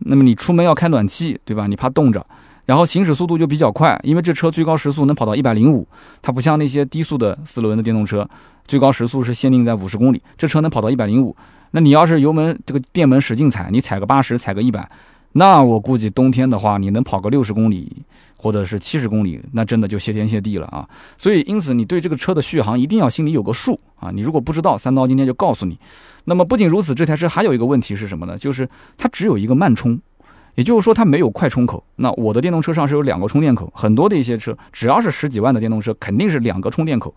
[0.00, 1.66] 那么你出门要开暖气，对吧？
[1.66, 2.24] 你怕冻着。
[2.66, 5.86] 然后行驶速度就比较快，因为这车最高时速能跑到一百零五，
[6.22, 8.28] 它不像那些低速的四轮的电动车，
[8.66, 11.36] 最高时速是限定在五十公里，这车能跑到一百零五。
[11.72, 14.88] 那你要是油门这个电门使劲踩，你踩个八十，踩个一百，
[15.32, 18.02] 那我估计冬天的话，你能跑个六十公里
[18.38, 20.88] 或者是七十公里，那真的就谢天谢地了啊！
[21.18, 24.10] 所以因此你对这个车的续航一定要心里有个数啊！
[24.10, 25.78] 你如果不知道，三刀今天就告诉你。
[26.24, 28.38] 那么不仅如此，这台车还有一个问题是什么呢？
[28.38, 30.00] 就是它只有一个慢充。
[30.54, 31.82] 也就是说，它没有快充口。
[31.96, 37.14] 那我的电动车上是有两个充电口，很多的一些车，只要是十几万的电动车，肯定是两个充电口。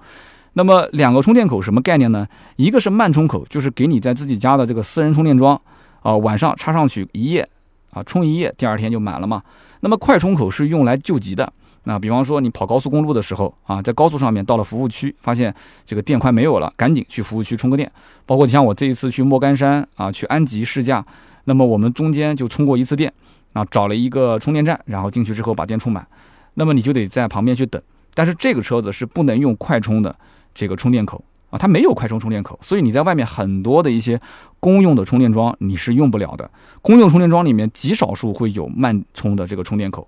[0.53, 2.27] 那么两个充电口什么概念呢？
[2.55, 5.59] 一个是慢充口，就是给你在自己家的这个私人充电桩，
[6.01, 7.47] 啊，晚上插上去一夜，
[7.91, 9.43] 啊，充一夜，第二天就满了嘛。
[9.81, 11.51] 那么快充口是用来救急的。
[11.83, 15.53] 那比方说你跑高速公路的时候，啊，在高速上面到了服务区，发现
[15.85, 17.89] 这个电快没有了，赶紧去服务区充个电。
[18.25, 21.05] 包括像我这一次去莫干山啊，去安吉试驾，
[21.47, 23.11] 那么我们中间就充过一次电。
[23.53, 26.05] 啊，找了一个充电站，然后进去之后把电充满，
[26.55, 27.81] 那么你就得在旁边去等。
[28.13, 30.15] 但是这个车子是不能用快充的
[30.53, 34.19] 这个充电口啊，它没有快充充电口，所以你在外面很多的一些
[34.59, 36.47] 公用的充电桩你是用不了的。
[36.83, 40.07] 公用充电桩里面极少数会有慢充的这个充电口，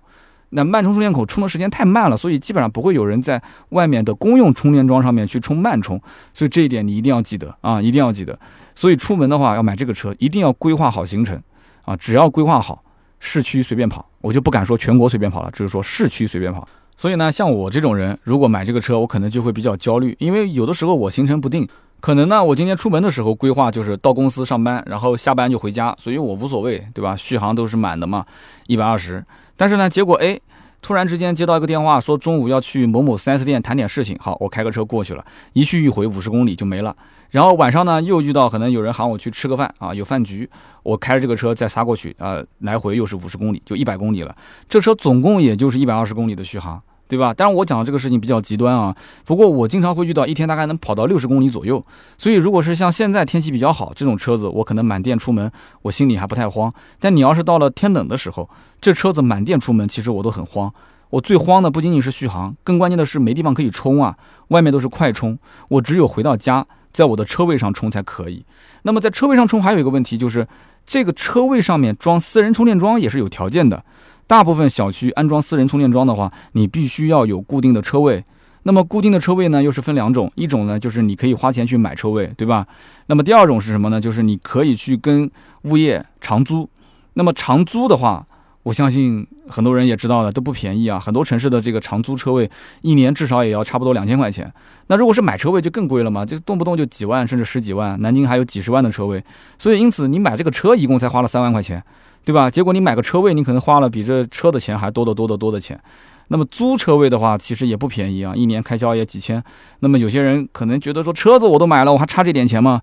[0.50, 6.00] 那慢充充电口充的时间太慢了，所以基本上不会有人在外面的公用充电桩上面去充慢充。
[6.32, 8.38] 所以这一点你一定要记得啊，一定要记得。
[8.74, 11.40] 所以出门的话要买这个车，一定要规划好行程
[11.84, 12.82] 啊，只要规划好。
[13.22, 16.66] 市区随便跑，我就不敢说全国随便跑了，只是说市区随便跑。
[16.96, 21.68] 所以呢，像我这种人，如果买这个车，我可能就会比较焦虑，因为有的时候我行程不定，
[22.00, 27.14] 可能呢，我今天出门的时候规划就是到公司上班，然后下班就回家，所以我无所谓，对吧？
[27.14, 28.24] 续航都是满的嘛，
[28.68, 29.22] 一百二十。
[29.60, 30.40] 但是呢，结果哎，
[30.80, 36.96] 突然之间接到一个电话，说中午要去某某 4S 店谈点事情，好，我开个车过去了，一去一回五十公里就没了。
[37.28, 40.48] 然后晚上呢，又遇到可能有人喊我去吃个饭啊，有饭局，
[40.82, 44.34] 我开着这个车再杀过去呃，来回又是五十公里，就一百公里了。
[44.66, 47.34] 这车总共也就是一百二十公里的续航，对吧？
[47.34, 48.94] 当然我讲的这个事情比较极端啊，
[49.24, 51.84] 不过我经常会遇到一天大概能跑到六十公里左右。
[52.16, 55.50] 所以如果是像现在天气比较好这种车子，我可能满电出门，
[55.82, 56.72] 我心里还不太慌。
[57.00, 58.48] 但你要是到了天冷的时候，
[58.80, 60.72] 这车子满电出门，其实我都很慌。
[61.10, 64.16] 我最慌的不仅仅是续航，更关键的是没地方可以充啊，
[64.48, 65.36] 外面都是快充，
[65.68, 66.66] 我只有回到家。
[66.92, 68.44] 在我的车位上充才可以。
[68.82, 70.48] 那么在车位上充还有一个问题，就是
[70.84, 73.84] 这个车位上面装私人充电桩也是有条件的。
[74.30, 78.22] 大部分小区安装私人充电桩的话，你必须要有固定的车位。
[78.62, 82.64] 那么固定的车位呢，又是分两种，一种呢就是你可以花钱去买车位，对吧？
[83.06, 84.00] 那么第二种是什么呢？
[84.00, 85.28] 就是你可以去跟
[85.62, 86.70] 物业长租。
[87.14, 88.24] 那么长租的话，
[88.62, 91.00] 我相信很多人也知道了，都不便宜啊。
[91.00, 92.48] 很多城市的这个长租车位，
[92.82, 94.48] 一年至少也要差不多两千块钱。
[94.86, 98.00] 那如果是买车位就更贵了嘛，就动不动就几万甚至十几万。
[98.00, 99.24] 南京还有几十万的车位，
[99.58, 101.82] 所以因此你买这个车一共才花了三万块钱，
[102.24, 102.50] 对吧？
[102.50, 105.80] 结果你买个车位，你可能花了比这车的钱还多得多得多的钱。
[106.28, 109.42] 那么租车位的话，其实也不便宜啊，一年开销也几千。
[109.80, 112.80] 那么有些人可能觉得说，车子我都买了，我还差这点钱吗？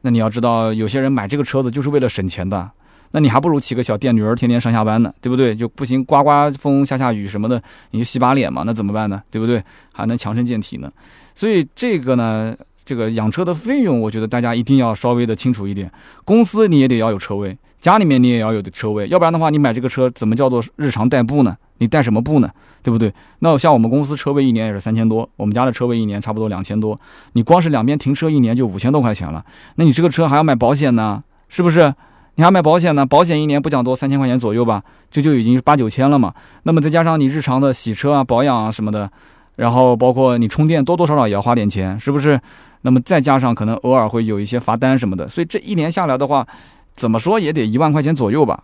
[0.00, 2.70] 那你要知道，有些人买这个车子就是为了省钱的。
[3.12, 5.54] 那你还不如骑个小电驴儿，天天上下班呢，对不对？
[5.54, 9.22] 就不行，刮刮风、下下雨什么的，你就洗把脸嘛，那怎么办呢？
[9.30, 9.62] 对不对？
[9.92, 10.90] 还能强身健体呢。
[11.34, 12.54] 所以这个呢，
[12.88, 15.92] 这个养车的费用，我觉得大家一定要稍微的清楚一点。
[16.24, 21.54] 公司你也得要有车位，家里面你也要有的车位，要不然的话，你买这个车怎么叫做日常代步呢？
[21.80, 22.50] 你代什么步呢？
[22.82, 23.12] 对不对？
[23.40, 26.98] 那像我们公司车位一年也是三千多，我们家的车位一年差不多两千多，
[27.34, 29.44] 你光是两边停车一年就五千多块钱了。
[29.74, 31.92] 那你这个车还要买保险呢，是不是？
[32.36, 33.04] 你还买保险呢？
[33.04, 36.32] 保险一年不讲多，三千块钱左右吧，这就已经是八九千了嘛。
[36.62, 39.10] 那么再加上你日常的洗车啊、保养啊什么的，
[39.58, 42.40] 然后包括你充电，多多少少也要花点钱，是不是？
[42.82, 46.46] 那么再加上可能偶尔会有一些罚单什么的，所以这一年下来的话，
[46.94, 48.62] 怎么说也得一万块钱左右吧。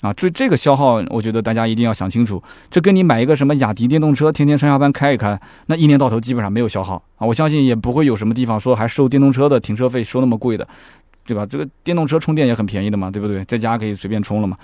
[0.00, 2.42] 啊，这这个消耗，我觉得大家一定要想清楚。
[2.68, 7.26] 这跟你买一个什么雅迪电动车，天天上下班开一开，那一年到头基本上没有消耗啊。
[7.26, 10.66] 我相信也不会有什么地方说还收电动车的停车费收那么贵的。
[11.24, 11.46] 对吧？
[11.46, 13.44] 这个电动车充电也很便宜的嘛，对不对？
[13.44, 14.56] 在家可以随便充了嘛。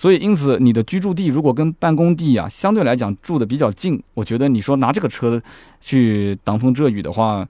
[0.00, 5.42] 所以，因此你的居住地如果跟办公地啊相对来讲住的比较近，我觉得你说拿这个车
[5.80, 7.44] 去挡风遮雨的话，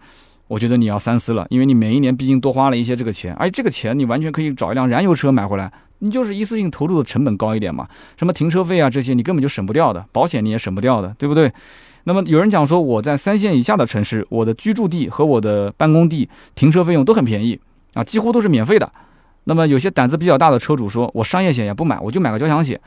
[0.47, 11.53] 我觉得你要三思了，因为你每一年毕竟多花了一些这个钱，而这个钱你完全可以找一辆燃油车买回来，你就是一次性投入的成本高一点嘛，什么停车费啊这些你根本就省不掉的，保险你也省不掉的，对不对？
[12.05, 17.61] 那么有人讲说我在三线以下的城市，我的居住地和我的办公地停车费用都很便宜
[17.93, 18.91] 啊，几乎都是免费的。
[19.49, 22.79] 那么有些胆子比较大的车主说，我商业险也不买，我就买个交强险，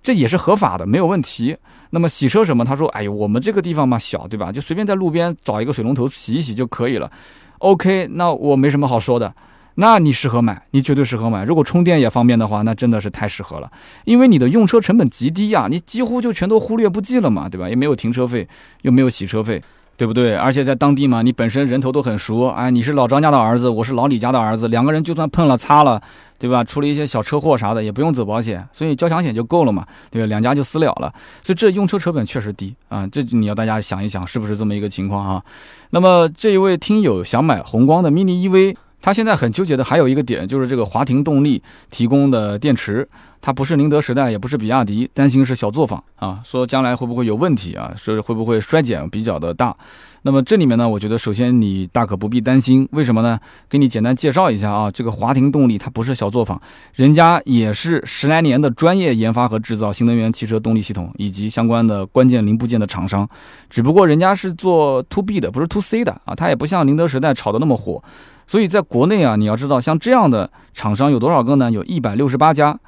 [0.00, 1.56] 这也是合法的，没有问题。
[1.90, 2.64] 那么洗车什么？
[2.64, 4.52] 他说，哎呦，我们这个地方嘛小，对吧？
[4.52, 7.10] 就随便在路边找一个水龙头洗一洗就可以了。
[7.58, 9.34] OK，那我没什么好说的。
[9.74, 11.42] 那你适合买，你绝对适合买。
[11.44, 13.68] 如果充电也方便的话，那真的是太适合了。
[14.04, 17.68] 因为你的用车成本极低呀，你几乎就全都忽略不计了嘛，对吧？
[17.68, 18.46] 也没有停车费，
[18.82, 19.60] 又没有洗车费，
[19.96, 20.34] 对不对？
[20.36, 26.00] 而且在当地嘛，你本身人头都很熟，哎，你是老张家的儿子，我是老李家的儿子，两个人就算碰了擦了，
[26.38, 26.64] 对吧？
[26.64, 30.26] 出了一些小车祸啥的，也不用走保险，所以交强险就够了嘛，对吧？
[30.26, 31.12] 两家就私了了。
[31.42, 35.42] 所以这用车成本确实低啊，这你要大家想一想，是不是这么一个情况啊？
[35.90, 38.76] 那么这一位听友想买宏光的 mini EV。
[39.04, 43.06] 他现在很纠结的还有一个点，就是这个华庭动力提供的电池，
[43.42, 47.92] 它不是宁德时代，也不是比亚迪，担心是小作坊啊，说将来会不会有问题啊？
[47.94, 49.76] 说会不会衰减比较的大？
[50.22, 53.38] 那么这里面呢，我觉得首先你大可不必担心，为什么呢？
[53.68, 56.58] 给你简单介绍一下啊，这个华庭动力它不是小作坊，
[56.94, 63.28] 人家也是十来年的专业研发和制造新能源汽车动力系统以及相关的关键零部件的厂商，
[63.68, 68.02] 只不过人家是做 to B 的，不是 to C 的啊，它也不像宁德时代炒的那么火。
[68.46, 71.70] 所以在国内啊，你要知道，像这样的厂商有多少个呢？
[71.70, 72.78] 有一百六十八家。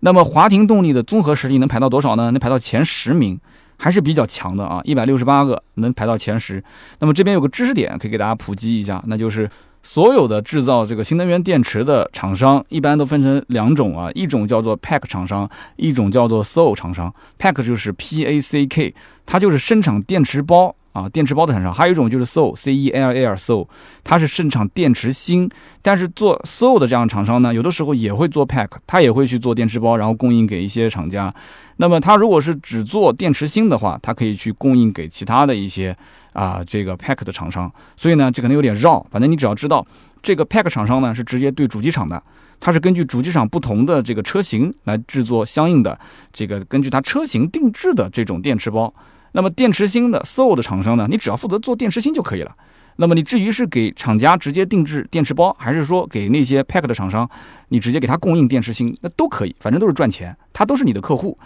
[0.00, 2.30] 那么华庭动力的综合实力能排到多少呢？
[2.30, 3.36] 能排到前十名，
[3.76, 4.80] 还是比较强的啊！
[4.84, 6.62] 一百六十八个能排到前十。
[7.00, 9.50] 那么这边有个知识点可以给大家普及一下，那就是
[9.82, 17.12] 所有的制造这个新能源电池的厂商，一般都分成两种啊，一种叫做 Pack 厂商，一种叫做 sole 厂商。
[17.36, 18.94] Pack 就是 P A C K，
[19.26, 20.76] 它就是生产电池包。
[20.98, 23.68] 啊，电池包的厂商，还有一种就是 s o C E L L s o
[24.02, 25.48] 它是生产电池芯。
[25.80, 31.32] 但是做 s o 的这样厂商呢，有的时候也会做 Pack，它也会去做电池包，然后供应给一些厂家。
[31.76, 35.96] 那么它如果是只做电池芯的话，它可以去供应给其他的一些
[36.32, 37.70] 啊这个 Pack 的厂商。
[37.96, 39.06] 所以呢，这可能有点绕。
[39.10, 39.86] 反正你只要知道，
[40.20, 42.20] 这个 Pack 厂商呢是直接对主机厂的，
[42.58, 45.98] 它是根据主机厂不同的这个车型来制作相应的
[46.32, 48.92] 这个根据它车型定制的这种电池包。
[49.32, 52.54] 那么电池芯的 SOL 的厂商呢，你只要负责做电池芯就可以了。
[52.96, 57.28] 那么你至于是给厂家直接定制电池包，还是说给那些 Pack 的厂商，
[57.68, 61.38] 你直接给他供应电池芯，那都可以，反正都是赚钱，他都是你的客户。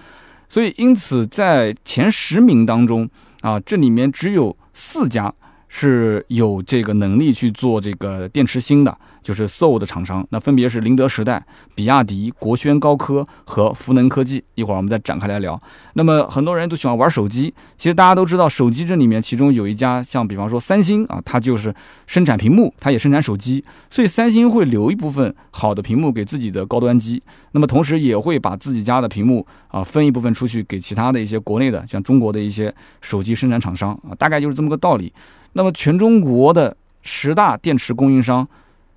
[0.48, 3.08] 所以因此在前十名当中
[3.42, 5.32] 啊，这里面只有四家
[5.68, 8.96] 是有这个能力去做这个电池芯的。
[9.22, 14.42] 就是 SO 的厂商，那分别是宁德时代、比亚迪、国轩高科和福能科技。
[14.54, 15.60] 一会儿我们再展开来聊。
[15.94, 21.74] 那么很多人都喜欢玩手机，其实大家都知道，手机这里面其中有一家，像比方说三星啊，它就是
[22.06, 27.22] 生产屏幕，它也生产手机，所以三星会留一部分好的屏幕给自己的高端机。
[27.52, 35.12] 那么同时也会把自己家的屏幕啊分一部分出去给其他的一些国内的，像中国的一些手机生产厂商啊，大概就是这么个道理。
[35.52, 38.46] 那么全中国的十大电池供应商。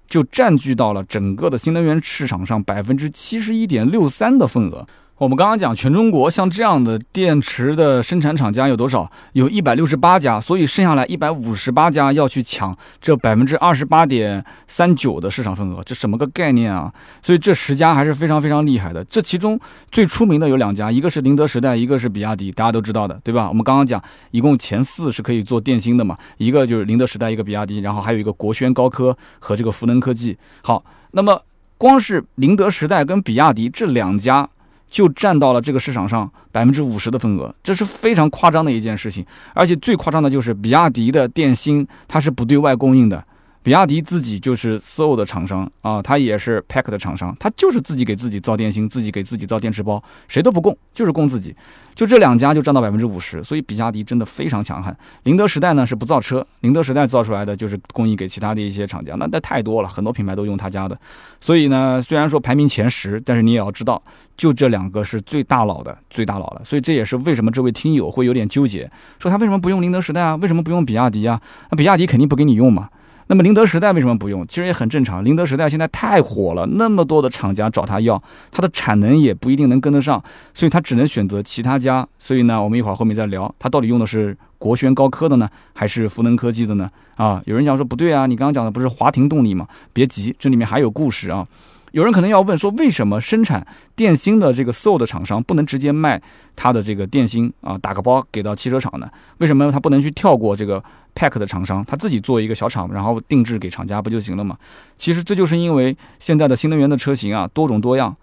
[0.08, 4.88] 就占据到了整个的新能源市场上百分之七十一点六三的份额。
[5.18, 9.10] 我们刚刚讲全中国像这样的电池的生产厂家有多少？
[9.32, 16.94] 有一百六十八家，所以剩下来一百五十八家要去抢这百分之二十八点三九的市场份额，这什么个概念啊？
[17.22, 19.02] 所以这十家还是非常非常厉害的。
[19.06, 19.58] 这其中
[19.90, 23.48] 最出名的有两家，一个是宁德时代，一个是比亚迪，大家都知道的，对吧？
[23.48, 30.38] 我们刚刚讲一共前四是可以做电芯的嘛，一个就是宁德时代，一个比亚迪，然后还有一个国轩高科和这个福能科技。
[30.62, 31.42] 好，那么
[31.78, 34.50] 光是宁德时代跟比亚迪这两家。
[34.96, 39.26] 就占到了这个市场上百分之五十的份额，这是非常夸张的一件事情。
[39.54, 43.22] 而且最夸张的就是比亚迪的电芯，它是不对外供应的。
[43.66, 51.56] 比亚迪自己就是 SO 的厂商啊，它也是 Pack 的厂商，它就是自己给自己造电芯，自己给自己造电池包，谁都不供，就是供自己。
[51.96, 54.96] 就这两家就占到百分之五十，所以比亚迪真的非常强悍。
[55.24, 60.96] 宁德时代呢是不造车，宁德时代造出来的就是供应给其他的一些厂家，那那太多了，很多品牌都用他家的。
[61.42, 64.00] 所以呢，虽然说排名前十，但是你也要知道，
[64.38, 66.62] 就这两个是最大佬的，最大佬了。
[66.64, 68.88] 所以这也是为什么这位听友会有点纠结，
[69.18, 70.36] 说他为什么不用宁德时代啊？
[70.36, 71.42] 为什么不用比亚迪啊？
[71.72, 72.90] 那比亚迪肯定不给你用嘛。
[73.28, 74.46] 那么宁德时代为什么不用？
[74.48, 75.26] 其实也很正常。
[75.26, 78.22] 宁德时代现在太火了，那么多的厂家找他要，
[78.52, 80.24] 它的产能也不一定能跟得上，
[80.54, 82.08] 所以他只能选择其他家。
[82.20, 86.90] 所以呢，我们一会儿后面再聊，他到底用的是国轩高科的呢，还是福能科技的呢？
[87.16, 89.68] 啊，有人讲说不对啊，你刚刚讲的不是华庭动力吗？
[89.92, 91.48] 别急，这里面还有故事啊。
[91.96, 93.66] 有人可能要问说，为什么生产
[93.96, 96.22] 电芯的这个 SOL 的厂商不能直接卖
[96.54, 99.10] 它的这个电芯啊，打个包给到汽车厂呢？
[99.38, 100.84] 为什么他不能去跳过这个
[101.16, 104.58] pack 的厂商，他自己做一个小厂，然后定制给厂家不就行了吗？
[104.98, 108.14] 其实这就是因为现在的新能源的车型啊多种多样，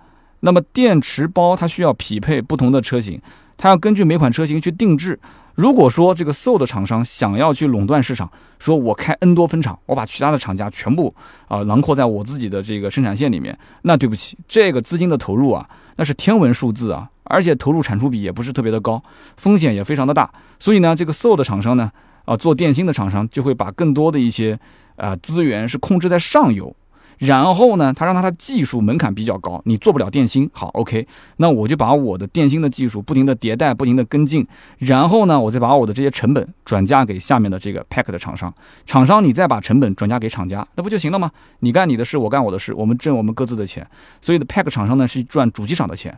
[0.40, 3.18] 那么电池包它需要匹配不同的车型，
[3.56, 5.18] 它要根据每款车型去定制。
[5.55, 11.14] 如果说这个 So 的厂商想要去垄断市场，说我开 N 多分厂，我把其他的厂家全部
[11.48, 19.03] 啊囊括在我自己的这个生产线里面，那对不起，这个资金的投入啊，那是天文数字啊，而且投入产出比也不是特别的高，
[19.36, 20.32] 风险也非常的大。
[20.59, 21.90] 所以呢，这个 So 的厂商呢，
[22.24, 24.59] 啊做电芯的厂商就会把更多的一些
[24.96, 26.74] 啊资源是控制在上游。
[27.24, 31.06] 然后呢，他让他的技术门槛比较高，你做不了电芯，好，OK，
[31.36, 34.44] 那我就把我的电芯的技术不停的迭代，不停的跟进，
[34.78, 38.52] 然后呢，我再把我的这些成本转嫁给下面的这个 pack 的厂商，
[38.84, 41.30] 厂商你再把成本转嫁给厂家，那不就行了吗？
[41.60, 43.86] 你干你的事，我干我的事，我们挣我们各自的钱，
[44.20, 46.12] 所以的 pack 厂商呢是赚主机厂的钱。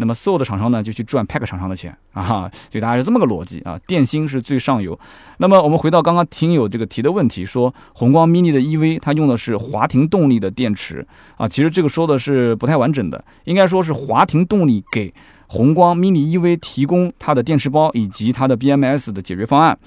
[0.00, 3.78] 那么 so 的厂商呢，就去赚 pack 厂商的钱啊，所以大概是这么个逻辑啊。
[3.86, 4.98] 电芯是最上游。
[5.36, 15.12] 那么，我们回到刚刚听友这个提的问题，说宏光 mini 的 EV 它用的是华庭动力的电池啊，其实这个说的是不太完整的，应该说是华庭动力给
[15.48, 19.78] 宏光 mini EV 提供它的电池包以及它的 BMS 的解决方案。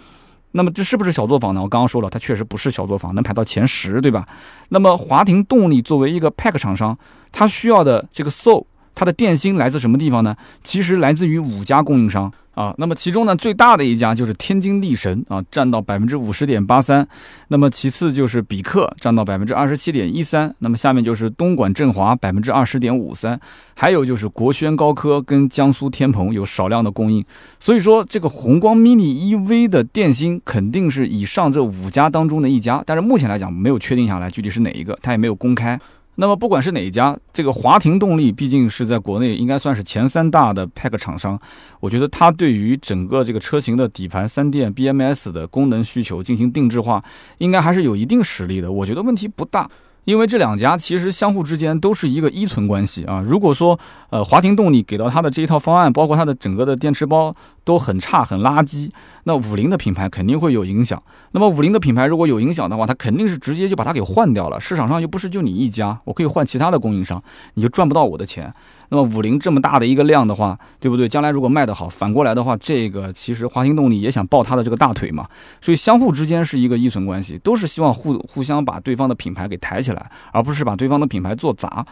[0.52, 1.62] 那么，这是不是小作坊呢？
[1.64, 4.28] 我刚刚说了，它确实不是小作坊，能排到前十，对吧？
[4.70, 6.96] 那么，华庭动力作为一个 pack 厂商，
[7.32, 8.64] 它需要的这个 SOL。
[8.96, 10.36] 它的电芯来自什么地方呢？
[10.64, 12.74] 其实来自于五家供应商啊。
[12.78, 17.08] 那么其中呢，最大的一家就是天津力神啊，占到百分之五十点八三。
[17.48, 20.54] 那么其次就是比克，占到百分之二十七点一三。
[20.60, 23.40] 那么下面就是东莞振华，百分之二十点五三。
[23.76, 27.26] 还有就是国轩高科跟江苏天鹏有少量的供应。
[27.60, 35.80] 所以说，这个宏光 mini EV 的电芯肯定是以上这五家当中的一家，但是目前来讲没有确定下来具体是哪一个，它也没有公开。
[36.16, 41.40] 那么不管是哪一家，这个华霆动力毕竟是在国内应该算是前三大的 pack 厂商，
[41.80, 47.04] 我觉得它对于整个这个车型的底盘三电 BMS 的功能需求进行定制化，
[47.40, 49.70] 应该还是有一定实力的，我觉得问题不大。
[50.06, 53.22] 因为这两家其实相互之间都是一个依存关系啊。
[53.26, 53.80] 如果说
[54.10, 57.34] 呃华庭动力给到它的这一套方案，包括它的整个的电池包
[57.64, 58.90] 都很差很垃圾，
[59.24, 61.02] 那五菱的品牌肯定会有影响。
[61.32, 64.60] 那么五菱的品牌如果有影响的话，它肯定是直接就把它给换掉了。
[64.60, 67.22] 市场上又不是就你一家，我可以换其他的供应商，
[67.54, 68.54] 你就赚不到我的钱。
[68.94, 71.10] 那么五菱这么大的一个量的话，对不对？
[71.10, 75.26] 将来如果卖得好，反过来的话，这个其实华星动力也想抱它的这个大腿嘛。
[75.60, 81.84] 所以相互之间是一个依存关系，都是希望互互相把对方的品牌给抬起来，而不是把对方的品牌做砸。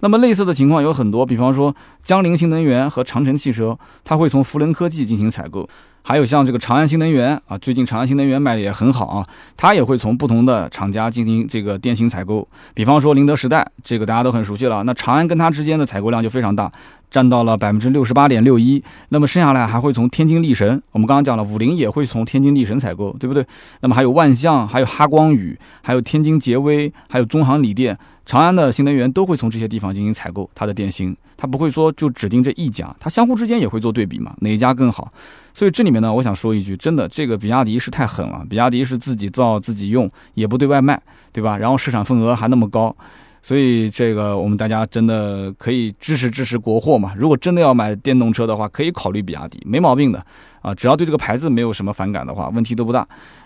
[0.00, 5.66] 那么类似的情况有很多，比方说江铃新能源和长城汽车，它会从福伦科技进行采购。
[6.02, 9.26] 还有像这个长安新能源啊，最近长安新能源卖的也很好啊，
[9.56, 12.46] 它也会从不同的厂家进行这个电芯采购。
[12.74, 14.82] 比方说宁德时代，这个大家都很熟悉了。
[14.84, 16.70] 那长安跟它之间的采购量就非常大，
[17.10, 18.82] 占到了百分之六十八点六一。
[19.10, 23.44] 那么剩下来还会从天津力神，我们刚刚讲了，五菱也会从天津力神采购，对不对？
[23.80, 27.96] 那么还有万象，还有哈光宇，还有天津杰威，还有中航锂电。
[28.30, 35.12] 长安的新能源都会从这些地方进行采购它的电芯，它不会说就指定这一家，它相互之间也会做对比嘛，哪一家更好？
[35.52, 41.02] 所以这里面呢，我想说一句，真的，这个比亚迪是太狠了，比亚迪是自己造自己用，也不对外卖，
[41.32, 41.58] 对吧？
[41.58, 42.94] 然后市场份额还那么高。
[43.42, 47.12] 所以这个我们大家真的可以支持支持国货嘛？
[47.16, 50.24] 如果真的要买电动车的话，可以考虑比亚迪，没毛病的
[50.60, 50.72] 啊！
[50.72, 53.04] 只要对这个牌子没有什么反感的话，问题都不大。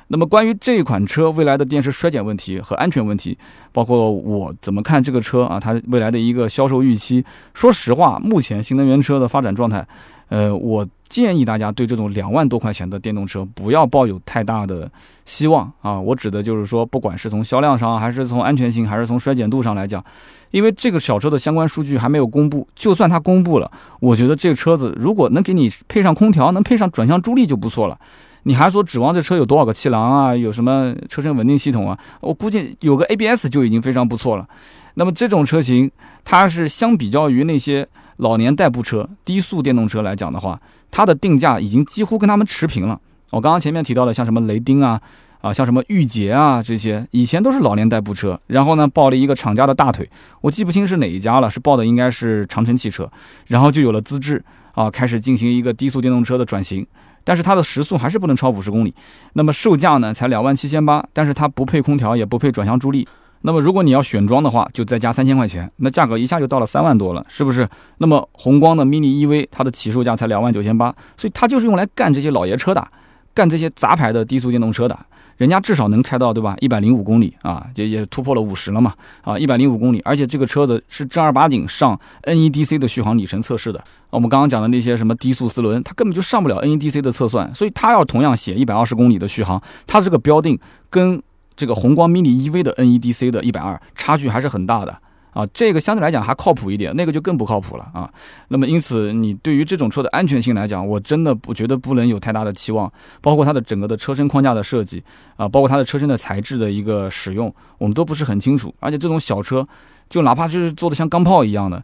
[0.08, 3.36] 那么关于这款车未来的电池衰减问题和安全问题，
[3.72, 7.24] 包括我怎么看这个车啊，它未来的一个销售预期，
[7.54, 9.86] 说实话，目前新能源车的发展状态。
[10.30, 14.90] 呃，我建议大家对这种两万多块钱的电动车不要抱有太大的
[15.26, 16.00] 希望啊！
[16.00, 20.02] 我指的就是说，不管是从销量上，还是从安全性，还是从衰减度上来讲，
[20.50, 22.66] 因为这个小车的相关数据还没有公布。
[22.74, 27.96] 就算它公布了，我觉得这个车子如果能给你配上空调，能配上转向助力就不错了。
[28.44, 31.98] 你还说指望这车有多少个气囊啊，有什么车身稳定系统啊？
[32.20, 34.48] 我估计有个 ABS 就已经非常不错了。
[34.94, 35.90] 那么这种车型，
[36.24, 37.88] 它是相比较于那些。
[38.18, 43.00] 老年代步车、低速电动车来讲的话，它的定价已经几乎跟他们持平了。
[43.30, 45.00] 我刚刚前面提到的，像什么雷丁啊，
[45.40, 50.08] 啊，像什么御捷啊这些，以前都是老年代步车，然后呢抱了一个厂家的大腿，
[50.42, 53.10] 我记不清是哪一家了，是抱的应该是长城汽车，
[53.48, 54.40] 然后就有了资质
[54.74, 56.86] 啊，开始进行一个低速电动车的转型，
[57.24, 58.94] 但是它的时速还是不能超五十公里，
[59.32, 63.08] 那么售价呢才两万七千八，但是它不配空调，也不配转向助力。
[63.46, 67.68] 那么如果你要选装的话，就再加三千块钱，那价格一下就到了三万多了，是不是？
[67.98, 72.86] 那么宏光的 mini EV 它的起售价才两万九千八，所以它就是用来干这些老爷车的，
[73.34, 74.98] 干这些杂牌的低速电动车的。
[75.36, 76.54] 人家至少能开到对吧？
[76.60, 83.82] 一百零五公里啊，也也突破了五十了嘛啊，一百零五公里，而且这个车子是正儿八经上 NEDC 的续航里程测试的。
[84.10, 90.58] 我们刚刚讲的那些什么低速四轮，它根本就上不了 NEDC 的测算，所以它要同样写一百二十公里的续航，它这个标定
[90.88, 91.20] 跟
[91.56, 94.96] 这个宏光 mini EV 的 NEDC 的一百二差距还是很大的。
[95.34, 98.10] 啊，这个相对来讲还靠谱一点，那个就更不靠谱了啊。
[98.48, 102.90] 那么因此，你对于这种车的安全性来讲，我真的不觉得不能有太大的期望。
[103.20, 105.02] 包括它的整个的车身框架的设计
[105.36, 108.74] 啊，包括它的车身的材质的一个使用，我们都不是很清楚。
[108.78, 109.66] 而且这种小车，
[110.08, 111.82] 就哪怕就是做的像钢炮一样的，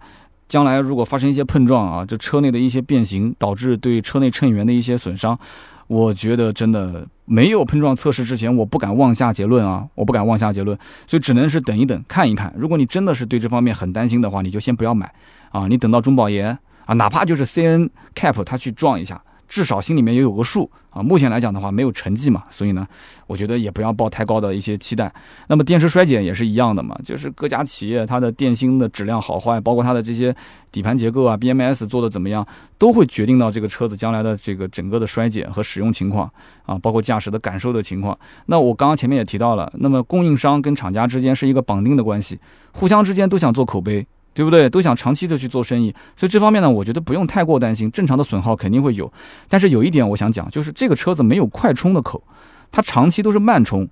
[0.48, 5.36] 将来如果发生一些碰撞啊，这车内的一些变形，导致对车内乘员的一些损伤。
[5.90, 12.54] 我觉得真的没有碰撞测试之前，我不敢妄下结论啊，我不敢妄下结论，所以只能是等一等，看一看。
[12.56, 15.12] 如果你真的是对这方面很担心的话，你就先不要买
[15.50, 19.20] 啊，你等到中保研啊，哪怕就是 C N Cap 它去撞一下。
[19.50, 21.02] 至少心里面也有个数啊。
[21.02, 22.86] 目前来讲的话，没有成绩嘛，所以呢，
[23.26, 25.12] 我觉得也不要抱太高的一些期待。
[25.48, 30.34] 那么电池衰减也是一样的嘛，就是各家企业它的电芯的质量好坏，包括它的这些
[30.70, 32.46] 底盘结构啊、BMS 做的怎么样，
[32.78, 36.32] 都会决定到这个车子将来的这个整个的衰减和使用情况
[36.64, 38.16] 啊，包括驾驶的感受的情况。
[38.46, 42.38] 那我刚刚前面也提到了，那么供应商跟厂家之间是一个绑定的关系，
[42.72, 44.06] 互相之间都想做口碑。
[44.32, 44.70] 对不对？
[44.70, 47.90] 都想长期的去做生意，所以这方面呢，我觉得不用太过担心。
[47.90, 49.12] 正常的损耗肯定会有，
[49.48, 52.22] 但是有一点我想讲，就是这个车子没有快充的口，
[52.70, 53.88] 它长期都是慢充。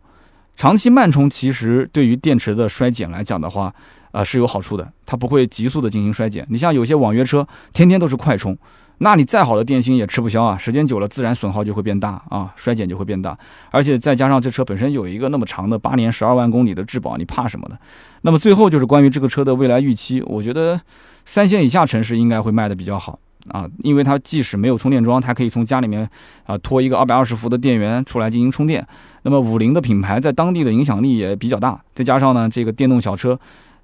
[0.55, 3.73] 长期慢充其实对于电池的衰减来讲的话，
[4.13, 6.47] 呃是有好处的，它不会急速的进行衰减。
[6.51, 8.57] 你像有些网约车，天天都是快充。
[9.01, 13.39] 那你再好的电芯也吃不消啊，时间久了自然损耗就会变大啊，衰减就会变大，
[13.71, 17.77] 而且再加上这车本身有一个那么长的八年十二万公里的质保，你怕什么呢？
[18.23, 20.81] 那么最后就是关于这个车的未来预期，我觉得
[21.25, 23.19] 三线以下城市应该会卖的比较好
[23.51, 26.09] 啊，因为它即使没有充电桩，它可以从家里面
[26.45, 28.85] 啊拖一个二百二十伏的电源出来进行充电。
[29.23, 33.39] 那么五菱的品牌在当地的影响力也比较大，再加上呢这个电动小车。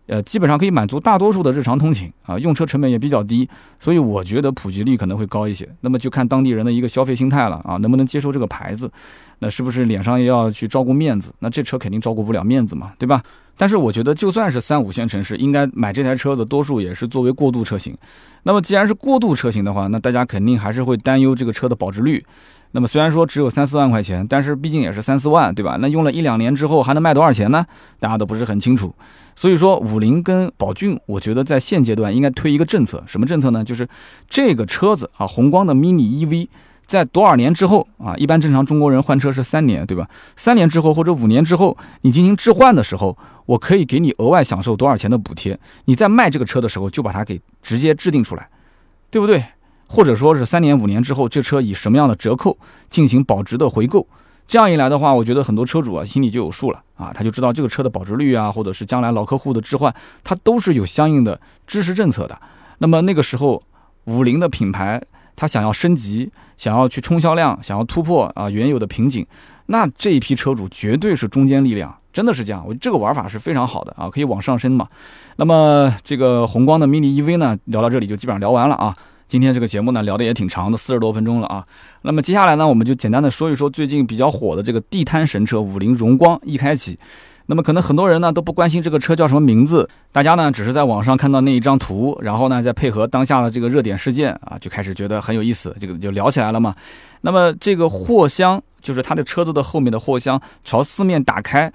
[0.07, 3.49] 呃，基本上可以满足大多数的日常通勤啊，用车成本也比较低，
[3.79, 5.69] 所以我觉得普及率可能会高一些。
[5.81, 8.91] 那么就看当地人的一个消费心态了啊，能不能接受这个牌子？
[9.39, 11.33] 那是不是脸上也要去照顾面子？
[11.39, 13.23] 那这车肯定照顾不了面子嘛，对吧？
[13.57, 17.97] 但是我觉得就算是三五线城市，应该买这台车子，多数也是作为过渡车型。
[18.43, 22.25] 那么既然是过渡车型的话，那大家肯定还是会担忧这个车的保值率。
[22.77, 25.79] 那么虽然说只有三四万块钱，但是毕竟也是三四万，对吧？
[25.81, 27.65] 那用了一两年之后还能卖多少钱呢？
[28.01, 28.93] 大家都不是很清楚。
[29.37, 33.63] 所以说，五菱跟宝骏，我觉得在现阶段应该推一个政策，什么政策呢？
[33.63, 33.89] 就是
[34.29, 36.49] 这个车子啊，宏光的 mini EV，
[36.85, 38.17] 在多少年之后啊？
[38.17, 40.09] 一般正常中国人换车是三年，对吧？
[40.35, 43.17] 三年之后或者五年之后，你进行置换的时候，
[43.47, 45.57] 我可以给你额外享受多少钱的补贴？
[45.85, 48.49] 你在卖这个车的时候就把它给直接制定出来，
[49.13, 49.45] 对不对？
[49.87, 52.57] 或者说是三年五年之后，这车以什么样的折扣
[52.89, 54.07] 进行保值的回购？
[54.47, 62.39] 这样一来的话，我觉得很多车主啊心里就有数了啊，他就知道这个车的保值率啊，或者是将来老客户的置换，它都是有相应的支持政策的。
[62.79, 63.63] 那么那个时候，
[64.05, 65.01] 五菱的品牌
[65.35, 69.27] 它想要升级，想要去冲销量，想要突破啊原有的瓶颈，
[69.67, 72.63] 那这一批车主绝对是中坚力量，真的是这样。
[72.67, 74.87] 我这个玩法是非常好的啊，可以往上升嘛。
[75.37, 78.95] 那么这个宏光的 mini EV 呢，聊到这里就基本上聊完了啊。
[79.35, 81.67] 今天这个节目呢聊的也挺长的，四十多分钟了啊。
[82.03, 86.97] 那么接下来呢，我们就简单的说一说最近比较火的这个地摊神车五菱荣光一开启。
[87.47, 96.73] 那么可能很多人呢都不关心这个车叫什么名字，大家呢只是在网上看到那一张图，然后呢再配合当下的这个热点事件啊，就开始觉得很有意思，这个就聊起来了嘛。
[97.23, 101.73] 那么这个货箱就是它的车子的后面的货箱朝四面打开，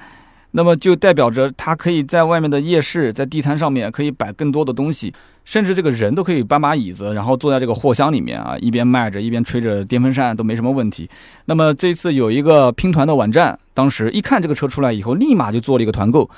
[0.52, 5.14] 那么就代表着它可以在外面的夜市，在地摊上面可以摆更多的东西。
[5.50, 11.10] 甚至这个人都可以搬把椅子，然后坐在这个货箱里面啊，一边卖着，一边吹着电风扇，都没什么问题。
[11.46, 16.30] 那么这次有一个拼团的网站，当时一看这个车出来以后，立马就做了一个团购，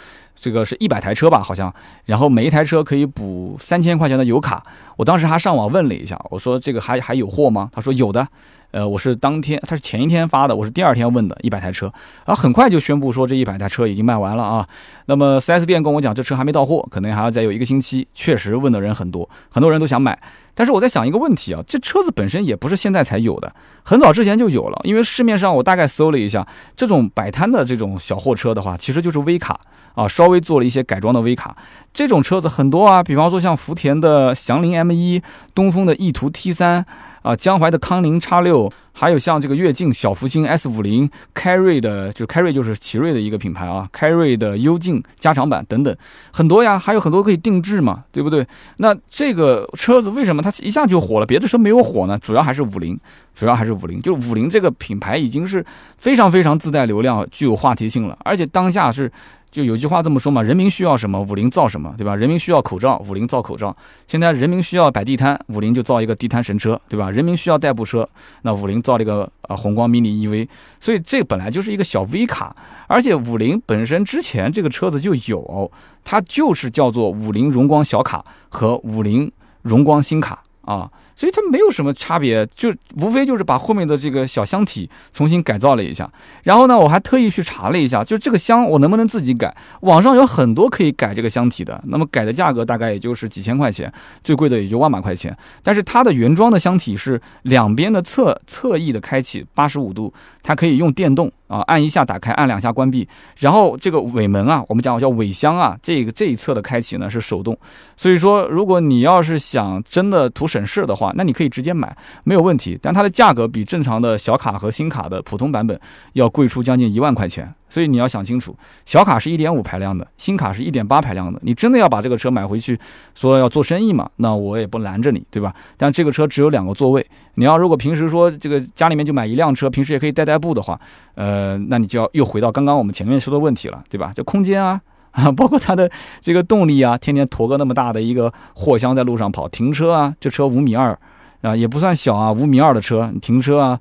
[0.42, 1.72] 这个是一百台车吧，好像，
[2.06, 4.64] 然后每一台车可以补三千块钱的油卡。
[4.98, 7.70] 我当时还上网问了一下，我说这个还还有货吗？
[7.72, 8.28] 他说有的。
[8.72, 11.88] 呃，我是当天，他是前一天发的，我是第二天问的，一百台车，
[12.26, 14.66] 然后很快就宣布说这一百台车已经卖完了啊。
[15.08, 18.08] 那么 4S 店跟我讲，这车还没到货，可能还要再有一个星期。
[18.14, 20.18] 确实问的人很多，很多人都想买。
[20.62, 23.52] 但是我在想一个问题啊，这车子本身也不是现在才有的，
[23.82, 24.80] 很早之前就有了。
[24.84, 29.60] 因为市面上我大概搜了一下，这种摆摊的这种小货车的话，其实就是微卡
[29.96, 31.58] 啊，稍微做了一些改装的微卡。
[31.92, 35.24] 这种车子很多啊，比方说像福田的祥林 M1，
[35.56, 36.84] 东风的翼途 T3。
[37.22, 45.96] 啊，江淮的康宁叉六，还有像这个跃进、小福星 S 五零、凯瑞的，就凯瑞就是奇瑞的一个品牌啊，凯瑞的幽静加长版等等，
[46.32, 48.46] 很多呀，还有很多可以定制嘛，对不对？
[48.78, 52.18] 那这个车子为什么它一下就火了，别的车没有火呢？
[52.20, 53.00] 主要还是五菱，
[53.36, 55.66] 主要还是五菱，就五菱这个品牌已经是
[55.98, 59.12] 非常非常自带流量、具有话题性了，而且当下是。
[59.52, 62.16] 就有句话这么说嘛，人民需要什么，五菱造什么，对吧？
[62.16, 63.76] 人民需要口罩，五菱造口罩。
[64.08, 67.12] 现在人民需要摆地摊，五菱就造一个地摊神车，对吧？
[67.12, 68.08] 人民需要代步车，
[68.44, 70.48] 那五菱造了一个啊宏光 mini EV。
[70.80, 72.56] 所以这本来就是一个小 V 卡，
[72.88, 75.70] 而且五菱本身之前这个车子就有，
[76.06, 79.30] 它就是叫做五菱荣光小卡和五菱
[79.64, 80.90] 荣光新卡啊。
[81.22, 86.12] 所以它没有什么差别，就无非就是把后面的这个小箱体重新改造了一下。
[86.42, 89.56] 然后呢，我还特意去查了一下，就这个箱我能不能自己改？
[89.82, 93.94] 网上有很多可以改这个箱体的，那么改的价格大概也就是几千块钱，
[94.24, 95.38] 最贵的也就万把块钱。
[95.62, 100.12] 但是它的原装的箱体是两边的侧侧翼的开启八十五度，
[100.42, 101.32] 它可以用电动。
[101.52, 103.06] 啊，按一下打开，按两下关闭，
[103.40, 107.58] 然后这个尾门啊，我们讲叫尾箱啊，这个这一侧的开启呢是手动，
[107.98, 111.94] 所以说如果你要是想真的图省事的话，那你可以直接买，
[112.24, 115.78] 没有问题，但它的价格比正常的小卡和新卡的普通版本
[116.14, 117.54] 要贵出将近一万块钱。
[117.72, 118.54] 所以你要想清楚，
[118.86, 121.40] 小卡是一点五排量的，新卡是一点八排量的。
[121.42, 122.78] 你真的要把这个车买回去，
[123.16, 124.10] 说要做生意嘛？
[124.18, 125.56] 那我也不拦着你，对吧？
[125.78, 127.06] 但这个车只有两个座位，
[127.36, 130.78] 你要如果平时说这个家里面就买一辆车，平时也可以代代步的话，
[131.16, 134.12] 呃，那你就要又回到刚刚我们前面说的问题了，对吧？
[134.14, 141.00] 这空间啊，啊， 包括它的这个动力啊，天天驮个那么大的一个货箱在路上跑，停车啊，这车五米二
[141.42, 143.80] 啊，也不算小啊，五米二的车，停车啊。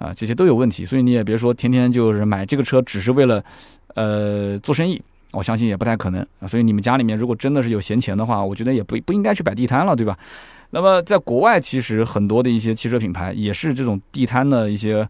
[0.00, 3.44] 啊，这些都有问题，所以你也别说天天就是买这个车，只是为了，
[3.94, 6.48] 呃，做生意，我相信也不太可能啊。
[6.48, 10.18] 所以你们家里面如果真的是有闲钱的话，我觉得也不不应该去摆地摊了，对吧？
[10.70, 15.06] 那么在国外，其实很多的一些汽车品牌也是这种地摊的一些，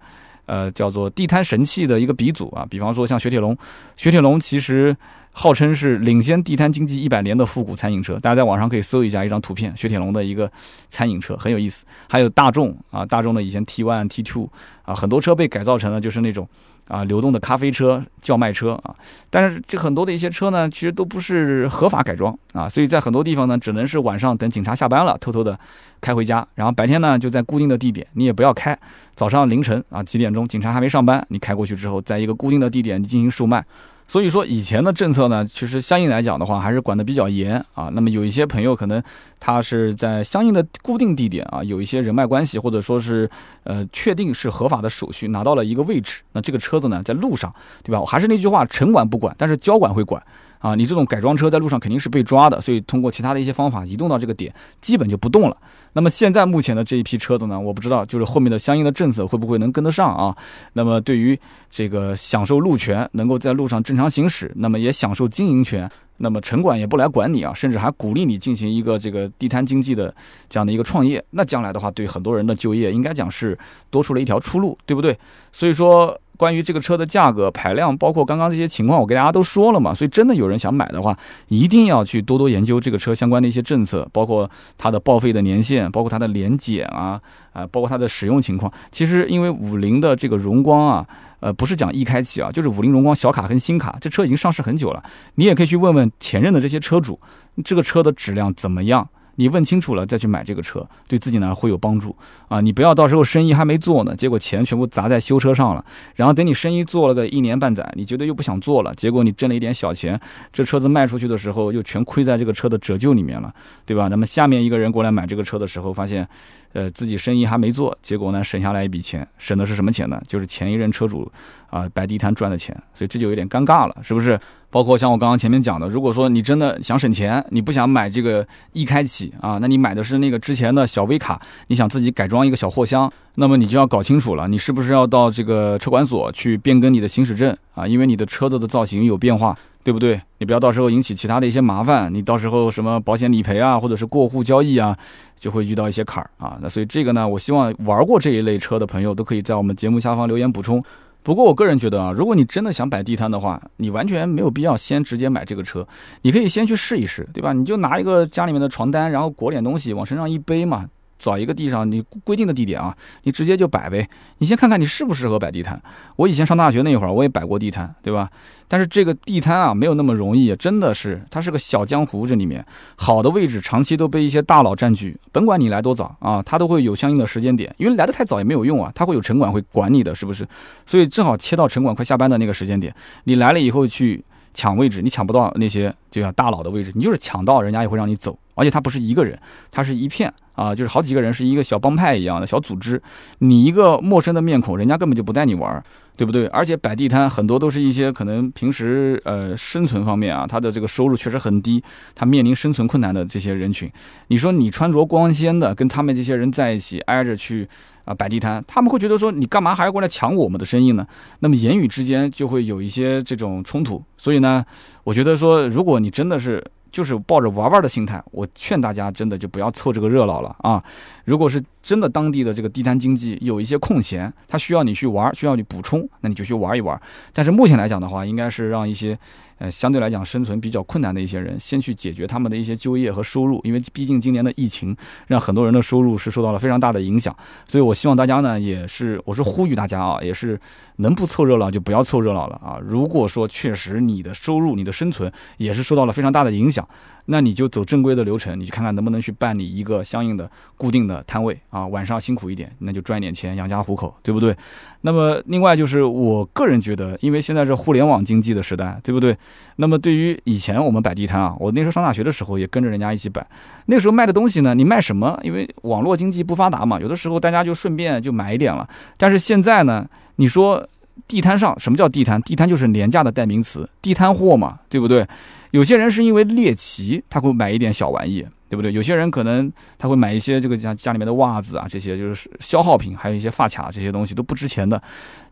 [0.47, 2.66] 呃，叫做地摊神器的一个鼻祖啊。
[2.68, 3.57] 比方说像雪铁龙，
[3.97, 4.97] 雪铁龙其实。
[5.32, 10.50] 号称是领先地摊经济一百年的复古餐饮车，大家在网上可以搜一下一张图片，雪铁龙的一个
[10.88, 11.86] 餐饮车很有意思。
[12.08, 14.50] 还有大众啊，大众的以前 T One、T Two
[14.82, 16.46] 啊，很多车被改造成了就是那种
[16.88, 18.94] 啊流动的咖啡车、叫卖车啊。
[19.30, 25.58] 但是这很多的一些车呢，其实都不是合法改装啊，所以在很多地方呢，只能是晚上等警察下班了，偷偷的
[26.00, 28.76] 开回家，然后白天呢就在固定的地点，你也不要开。
[29.14, 33.64] 早上凌晨啊几点钟，警察还没上班，你开过去之后，在一个固定的地点进行售卖。
[34.11, 37.88] 所以说以前的政策呢，其实相应来讲的话，还是管得比较严啊。
[37.92, 39.00] 那么有一些朋友可能
[39.38, 43.30] 他是在相应的固定地点啊，有一些人脉关系，或者说是
[43.62, 47.54] 呃确定是合法的手续拿到了一个位置，那这个车子呢在路上，
[47.84, 48.00] 对吧？
[48.00, 50.20] 我还是那句话，城管不管，但是交管会管。
[50.61, 55.56] 啊，你这种改装车在路上肯定是被抓的，所以通过其他的一些方法移动到这个点，基本就不动了。
[55.94, 60.36] 那么现在目前的这一批车子呢，我不知道就是后面的相应的政策会不会能跟得上啊？
[60.74, 61.36] 那么对于
[61.70, 70.14] 这个享受路权，能够在路上正常行驶，那么也享受经营权，那么城管也不来管你啊，甚至还鼓励你进行一个这个地摊经济的
[70.50, 73.58] 这样的一个创业，那将来的话，对很多人的就业应该讲是
[73.88, 75.18] 多出了一条出路，对不对？
[75.52, 76.20] 所以说。
[76.41, 79.93] 关于这个车的价格、排量，包括刚刚这些情况，我给大家都说了嘛。
[79.93, 81.14] 所以真的有人想买的话，
[81.49, 87.20] 一定要去多多研究这个车相关的一些政策，包括它的报废的年限，包括它的年检啊，
[87.53, 88.72] 啊，包括它的使用情况。
[88.91, 91.07] 其实因为五菱的这个荣光啊，
[91.41, 95.03] 呃，不是讲一开启啊，就是五菱荣光小卡跟新卡，这车已经上市很久了。
[95.34, 97.20] 你也可以去问问前任的这些车主，
[97.62, 99.07] 这个车的质量怎么样。
[99.41, 102.14] 你问清楚了再去买这个车，对自己呢会有帮助
[102.49, 102.61] 啊！
[102.61, 105.82] 你不要到时候生意还没做呢，结果钱全部砸在修车上了，
[106.14, 110.20] 然后等你生意做了个一年半载，你觉得又不想做了，结果你挣了一点小钱，
[110.53, 113.51] 这车子卖出去的时候又全亏在这个车的折旧里面了，
[113.86, 114.09] 对吧？
[114.09, 116.28] 那么下面一个人过来买这个车的时候，发现，
[116.72, 120.20] 呃，自己生意还没做，结果呢省下来一笔钱，省的是什么钱呢？
[120.26, 121.30] 就是前一任车主
[121.68, 124.38] 啊摆地摊赚的钱，所以这就有点尴尬了，是不是？
[124.72, 137.84] 包括像我刚刚前面讲的，如果说你真的想省钱，你不想买这个易开启啊，那你买的是那个之前的小微卡，你想自己改装一个小货箱，那么你就要搞清楚了，你是不是要到这个车管所去变更你的行驶证啊？
[137.84, 140.20] 因为你的车子的造型有变化，对不对？
[140.38, 144.96] 你不要到时候引起其他的一些麻烦，你到时候什么保险理赔啊，或者是过户交易啊，
[145.38, 146.58] 就会遇到一些坎儿啊。
[146.60, 150.82] 那所以这个呢，我希望玩过这一类车的朋友都可以在我们节目下方留言补充。
[151.22, 155.86] 不过我个人觉得啊，如果你真的想摆地摊的话，你完全没有必要先直接买这个车，
[156.22, 157.52] 你可以先去试一试，对吧？
[157.52, 160.86] 你就拿一个家里面的床单，然后裹点东西往身上一背嘛，
[161.20, 164.08] 找一个地上你规定的地点啊，你直接就摆呗。
[164.38, 165.80] 你先看看你适不适合摆地摊。
[166.16, 168.28] 我以前上大学那会儿，我也摆过地摊，对吧？
[168.66, 172.26] 但是这个地摊啊，没有那么容易，真的是它是个小江湖。
[172.26, 172.64] 这里面
[172.96, 180.48] 好的位置长期都被一些大佬占据，甭管你来多早啊，他都会有相应的时间点，因为来的太早也没有用啊，他会有城管会管你的，是不是？
[180.86, 182.94] 所以正好切到城管快下班的那个时间点，
[183.24, 184.24] 你来了以后去。
[184.53, 188.38] 抢位置，你抢不到那些就像大佬的位置，你就是抢到，人家也会让你走。
[188.55, 189.38] 而且他不是一个人，
[189.70, 193.01] 他是一片啊，就是好几个人，是一个小帮派一样的小组织。
[193.38, 195.82] 你一个陌生的面孔，人家根本就不带你玩，
[196.20, 196.46] 对不对？
[196.48, 201.82] 而且摆地摊很多都是一些可能平时呃生存方面啊，他的这个收入确实很低，
[202.14, 203.90] 他面临生存困难的这些人群。
[204.26, 207.66] 你说你穿着光鲜的跟他们这些人在一起挨着去。
[208.06, 211.06] 啊，摆地摊，他们会觉得说你干嘛还要过来抢我们的生意呢？
[211.40, 214.02] 那么言语之间就会有一些这种冲突。
[214.16, 214.64] 所以呢，
[215.04, 220.82] 我觉得说，如果你真的是就是抱着玩玩的心态，我劝大家真的就不要凑这个热闹了啊。
[221.24, 227.01] 如果是真的当地的这个地摊经济有一些空闲，他需要你去玩，需要你补充，那你就去玩一玩。
[227.32, 229.18] 但是目前来讲的话，应该是让一些。
[229.61, 234.96] 呃，相对来讲生存比较困难的一些人，先去解决他们的一些就业和收入，因为毕竟今年的疫情
[235.26, 237.36] 让很多人的收入是受到了非常大的影响，
[237.68, 240.58] 所以我希望大家呢，也是我是呼吁大家啊，也是
[240.96, 242.78] 能不凑热闹就不要凑热闹了啊。
[242.82, 246.88] 如果说确实你的收入、你的生存也是受到了非常大的影响。
[247.32, 254.54] 那你就走正规的流程，你去看看能不能去办理一个相应的固定的摊位啊，晚上辛苦一点，那就赚一点钱养家糊口，对不对？
[255.02, 259.36] 那么另外就是我个人觉得，因为现在是互联网经济的时代，对不对？
[259.76, 263.46] 那么对于以前我们摆地摊啊，我那时候上大学的时候也跟着人家一起摆，
[263.86, 265.38] 那时候卖的东西呢，你卖什么？
[265.44, 268.88] 因为网络经济不发达嘛，有的时候大家就顺便就买一点了。
[269.16, 270.04] 但是现在呢，
[270.36, 270.84] 你说
[271.28, 272.42] 地摊上什么叫地摊？
[272.42, 275.24] 地摊就是廉价的代名词，地摊货嘛，对不对？
[275.70, 278.92] 有些人是因为猎奇，他会买一点小玩意，对不对？
[278.92, 285.00] 有些人可能他会买一些这个家家里面的袜子啊，这些就是消耗品，还有一些发卡这些东西都不值钱的。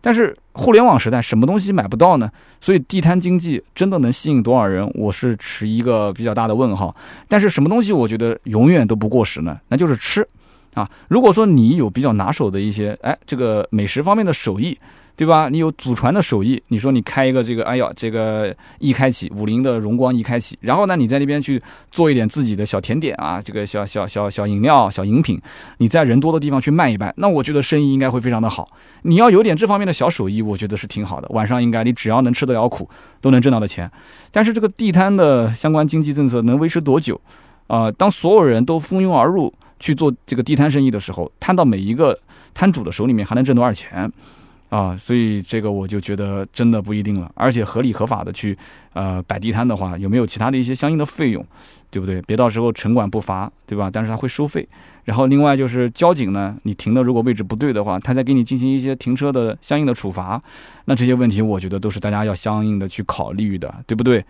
[0.00, 2.30] 但是互联网时代，什么东西买不到呢？
[2.60, 4.88] 所以地摊经济真的能吸引多少人？
[4.94, 6.94] 我是持一个比较大的问号。
[7.28, 9.58] 但是什么东西我觉得永远都不过时呢？
[9.68, 10.26] 那就是吃
[10.74, 10.88] 啊！
[11.08, 14.76] 如果说你有比较拿手的一些哎这个美食方面的手艺。
[15.18, 15.48] 对吧？
[15.48, 21.60] 你有祖传的手艺，你说你开一个这个，哎呀，这个一开启五菱的荣光一开启，然后呢，你在那边去
[21.90, 25.36] 做一点自己的小甜点啊，这个小小小小饮料、小饮品，
[25.78, 28.68] 你在人多的地方去卖一卖，那我觉得生意应该会非常的好。
[29.02, 31.26] 你要有点这方面的小手艺，我觉得是挺好的。
[31.30, 32.88] 晚上应该你只要能吃得了苦，
[33.20, 33.90] 都能挣到的钱。
[34.30, 37.20] 但是这个地摊的相关经济政策能维持多久？
[37.66, 42.16] 啊，当所有人都蜂拥而入去做这个地摊生意的时候，摊到每一个
[42.54, 44.08] 摊主的手里面还能挣多少钱？
[44.68, 48.56] 啊，所以这个我就觉得真的不一定了，而且合理合法的去，
[48.92, 51.44] 呃，摆地摊的话，有没有其他的一些相应的费用，
[51.90, 52.20] 对不对？
[52.22, 53.90] 别到时候城管不罚，对吧？
[53.90, 54.66] 但是他会收费。
[55.04, 60.42] 然后另外就是交警呢，你停的如果位置不对的话，他再给你进行一些停车的相应的处罚。
[60.84, 64.22] 那这些问题我觉得都是大家要相应的去考虑的，对不对？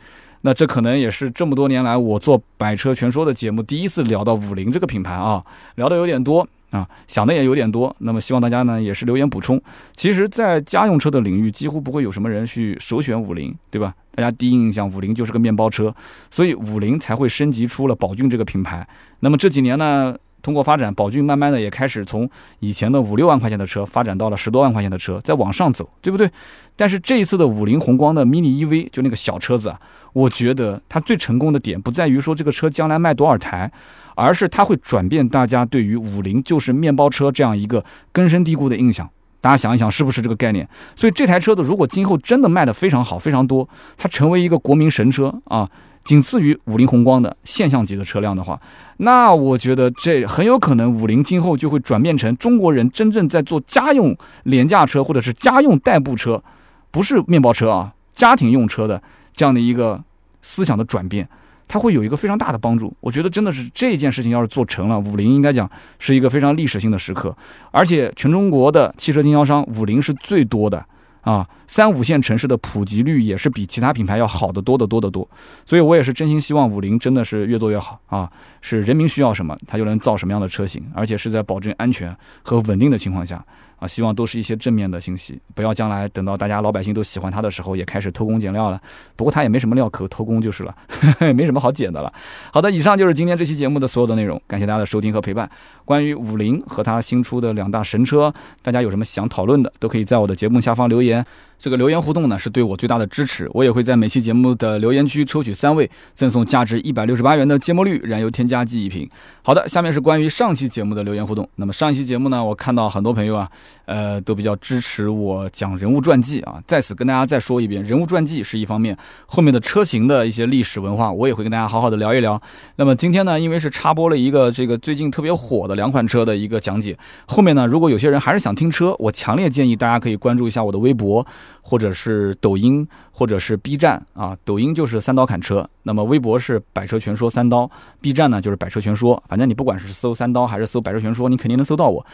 [0.43, 6.49] 那这可能也是这么多年来我做百车全说的节目第一次聊到五菱这个品牌啊，聊的有点多。
[6.71, 9.61] 啊，想的也有点多，那么希望大家呢也是留言补充。
[9.95, 13.95] 其实，在家用车的领域，几乎不会有什么人去首选五菱，对吧？
[14.15, 15.95] 大家第一印象，五菱就是个面包车，
[16.31, 18.87] 所以五菱才会升级出了宝骏这个品牌。
[19.21, 22.29] 那么这几年呢，通过发展，宝骏慢慢的也开始从
[22.61, 26.31] 以前的五六万块钱的车，发展到了十多万块钱的车，再往上走，对不对？
[26.77, 29.81] 但是这一次的五菱宏光的 mini EV，就那个小车子啊，
[30.13, 33.73] 我觉得它最成功的点不在于说这个车将来卖多少台。
[34.19, 39.09] 而是它会转变大家对于五菱就是面包车这样一个根深蒂固的印象。
[39.41, 40.69] 大家想一想，是不是这个概念？
[40.97, 45.71] 所以这台车子如果今后真的卖得非常好、非常多，它成为一个国民神车啊，
[46.03, 48.61] 仅次于五菱宏光的现象级的车辆的话，
[48.97, 56.43] 那我觉得这很有可能五菱今后就会转变成中国人真正在做家用廉价车或者是家用代步车，
[56.91, 59.01] 不是面包车啊，家庭用车的
[59.33, 60.03] 这样的一个
[60.43, 61.29] 思想的转变。
[61.69, 67.37] 它会有一个非常大的帮助，我觉得真的是这件事情要是做成了，五菱应该讲是一个非常历史性的时刻，
[67.71, 70.85] 而且全中国的汽车经销商，五菱是最多的。
[71.23, 75.29] 啊，三五线城市的普及率也是比其他品牌要好得多得多得多，
[75.67, 78.01] 所以我也是真心希望五菱真的是越做越好。
[78.07, 78.31] 啊，
[78.63, 83.45] 是人民需要什么，它就能造什么样的车型，而且是在保证安全和稳定的情况下。
[83.79, 88.81] 啊，希望都是一些正面的信息，不要将来等到大家老百姓都喜欢它的时候，也开始偷工减料了。
[89.17, 90.75] 不过它也没什么料可偷工就是了，
[91.35, 92.13] 没什么好捡的了。
[92.53, 95.49] 好的，以上就是今天这期节目的所有的内容，感谢大家的收听和陪伴。
[95.85, 101.25] 关于五菱和它新出的两大神车，大家有什么想讨论的，都可以在我的节目下方留言。
[101.59, 103.51] 这个留言互动呢，是对我最大的支持。
[103.53, 109.09] 我也会在每期节目的留言区抽取三位，赠送价值一百六十八元的芥末绿燃油添加剂一瓶。
[109.43, 111.49] 好的，下面是关于上期节目的留言互动。
[111.57, 113.51] 那么上一期节目呢，我看到很多朋友啊，
[113.87, 116.63] 呃，都比较支持我讲人物传记啊。
[116.67, 118.97] 在此跟大家再说一遍，人物传记是一方面，
[119.27, 122.41] 后面的车型的一些历史文化，我也会跟大家好好的聊一聊。
[122.77, 126.97] 那么今天呢，因为是插播了一个这个最近特别火的两款车的一个讲解，
[127.27, 131.27] 后面呢，如果有些人还是想听车，我强烈建议大家可以关注一下我的微博。
[131.63, 137.71] 或者是抖音，或者是 B 站啊，抖音就是三刀砍车，那么微博是百车全说三刀
[138.01, 142.05] ，B 站呢就是百车全说，反正你不管是搜三刀还是搜百车全说，你肯定能搜到我，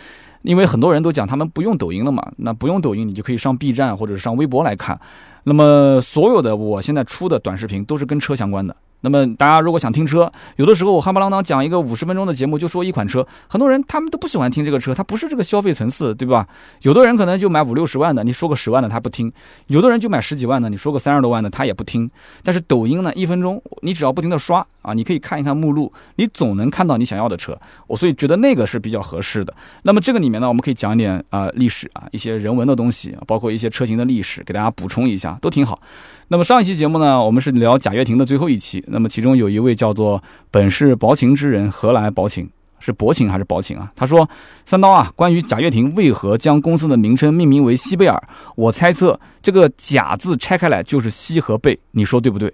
[0.42, 4.98] 因为很多人都讲他们不用抖音了嘛，那不用抖音你就可以上 B 站或者上微博来看，
[5.44, 8.74] 那么所有的我现在出的短视频都是跟车相关的。
[9.04, 16.48] 那么大家如果想听车，有的时候我哈不啷当讲一个五十分钟的节目，就说一款车，很多人他们都不喜欢听这个车，它不是这个消费层次，对吧？
[16.80, 19.30] 有的人可能就买五六十万的，你说个十万的他不听；
[19.66, 22.10] 有的人就买十几万的，你说个三十多万的他也不听。
[22.42, 27.58] 但是抖音呢，一分钟你只要不停的刷啊，你可以看一看目录，你总能看到你想要的车。
[27.88, 29.52] 我所以觉得那个是比较合适的。
[29.82, 35.80] 那么这个里面呢，我们可以讲一点啊历史啊一些人文的东西，包括一些车型的历史，给大家补充一下，都挺好。
[36.28, 38.84] 那么上一期节目呢，我们是聊贾跃亭的最后一期。
[38.88, 42.48] 那么其中有一位叫做“本是薄情之人，何来薄情？
[42.80, 44.28] 是薄情还是薄情啊？”他说
[44.66, 48.22] ：“三刀啊，关于贾跃亭为何将公司的名称命名为西贝尔，
[48.56, 52.52] 我猜测这个‘贾’字拆开来就是西和贝，你说对不对？”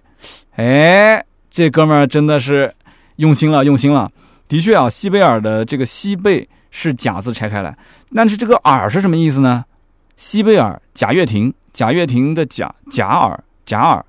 [0.55, 2.73] 哎，这哥们儿真的是
[3.17, 4.11] 用心了，用心了。
[4.49, 7.77] 的确啊，西贝尔的这个西贝是‘贾’字拆开来，
[8.15, 9.65] 但是这个尔是什么意思呢？
[10.17, 13.43] 西贝尔贾跃亭，贾跃亭的贾贾尔。
[13.67, 14.05] 贾尔，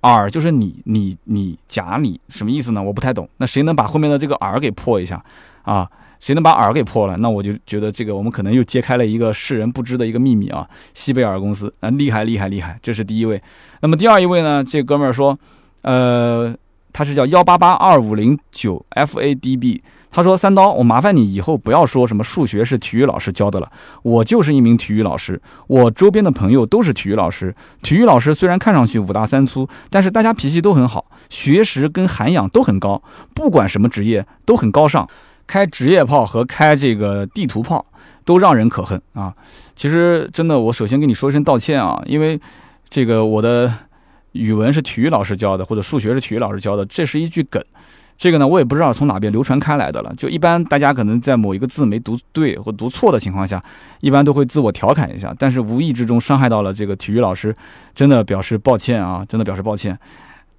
[0.00, 2.82] 尔就是你你你贾你什么意思呢？
[2.82, 3.28] 我不太懂。
[3.36, 5.22] 那谁能把后面的这个尔给破一下
[5.62, 5.88] 啊？
[6.18, 7.16] 谁能把尔给破了？
[7.18, 10.68] 那我就觉得这个我们可能又揭开了一个世人不知的一个秘密啊！
[10.94, 12.78] 西贝尔公司啊，厉害厉害厉害！
[12.82, 13.40] 这是第一位。
[13.80, 14.64] 那么第二一位呢？
[14.64, 15.38] 这哥们儿说，
[15.82, 16.54] 呃，
[16.94, 19.82] 他是叫幺八八二五零九 FADB。
[20.10, 23.68] 他说：“三刀，我麻烦你以后不要说什么数学是体育老师教的了。
[24.02, 27.52] 我就是一名体育老师，我周边的朋友都是体育老师。
[27.82, 33.02] 体育老师虽然看上去五大三粗，但是大家脾气都很好，学识跟涵养都很高。
[33.34, 35.08] 不管什么职业都很高尚，
[35.48, 37.84] 开职业炮和开这个地图炮
[38.24, 39.34] 都让人可恨啊！
[39.74, 42.40] 其实真的，我首先跟你说一声道歉啊，因为
[42.88, 43.72] 这个我的
[44.34, 47.60] 语文是体育老师教的，或者数学是体育老师教的，这是一句梗。”
[48.16, 50.14] 这个呢，我也不知道从哪边流传开来的了。
[50.16, 53.60] 就一般大家可能在某一个字没读对或读错的情况下，
[54.02, 57.52] 一般都会自我调侃一下，但是无意之中伤害到了这个体育老师，
[57.92, 59.98] 真的表示抱歉啊，真的表示抱歉。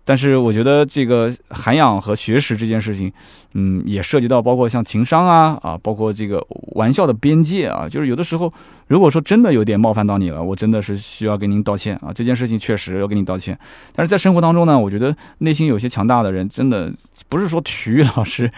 [0.08, 3.12] 但是我觉得这个涵养和学识这件事情，
[3.56, 6.40] 嗯，也涉及到包括像情商啊啊，包括这个
[6.76, 8.54] 玩笑的边界啊，就是有的时候，
[8.86, 12.14] 如果说真的有点冒犯到你了，我真的是需要跟您道歉啊。
[12.14, 13.58] 这件事情确实要跟您道歉。
[13.96, 16.94] 但是在生活当中呢，我觉得内心有些强大的人，真的
[17.28, 18.52] 不是说体育老师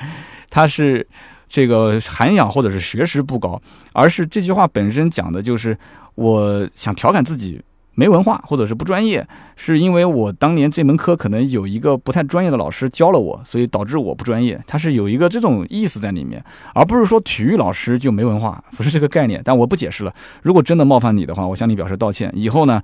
[0.49, 1.07] 他是
[1.47, 3.61] 这个涵养或者是学识不高，
[3.93, 5.77] 而是这句话本身讲的就是
[6.15, 7.61] 我想调侃自己。
[7.99, 14.59] 没文化或者是不专业，是因为我当年这门课可能有一个不太专业的老师教了我，所以导致我不专业。
[14.67, 16.41] 他是有一个这种意思在里面，
[16.75, 19.41] 而不是说体育老师就没文化，不是这个概念。
[19.43, 20.13] 但我不解释了。
[20.43, 22.31] 如果真的冒犯你的话，我向你表示道歉。
[22.35, 22.79] 以后呢，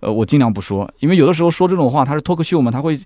[0.00, 2.98] 呃，我尽量不说，因为有的时候说这种话，他是脱口秀嘛，他会。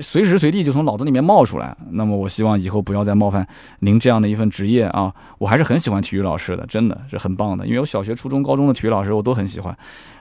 [0.00, 3.46] 随时随地就从脑子里面冒出来，那么我希望以后不要再冒犯
[3.80, 5.12] 您这样的一份职业啊！
[5.36, 9.76] 我还是很喜欢体育老师的，真的是很棒的，因为我小学、初中、高中的体育老师我都很喜欢。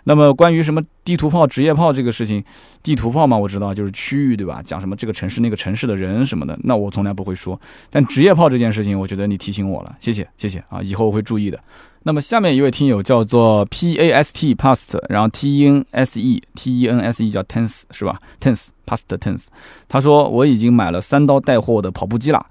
[0.06, 2.44] 那么关于什么地图炮、职业炮这个事情，
[2.82, 4.62] 地图炮嘛，我知道就是区域对吧？
[4.64, 7.60] 讲什么这个城市、那个城市的人什么的，那我从来不会说。
[7.90, 11.60] 但职业炮这件事情，我觉得你提醒我了，谢谢谢谢啊，以后我会注意的。
[12.06, 17.32] 那么下面一位听友叫做 P A S T Past，然后 T E N S E T E N S E
[17.32, 19.46] 叫 Tense 是吧？Tense Past Tense，
[19.88, 22.46] 他说我已经买了三刀带货的跑步机了，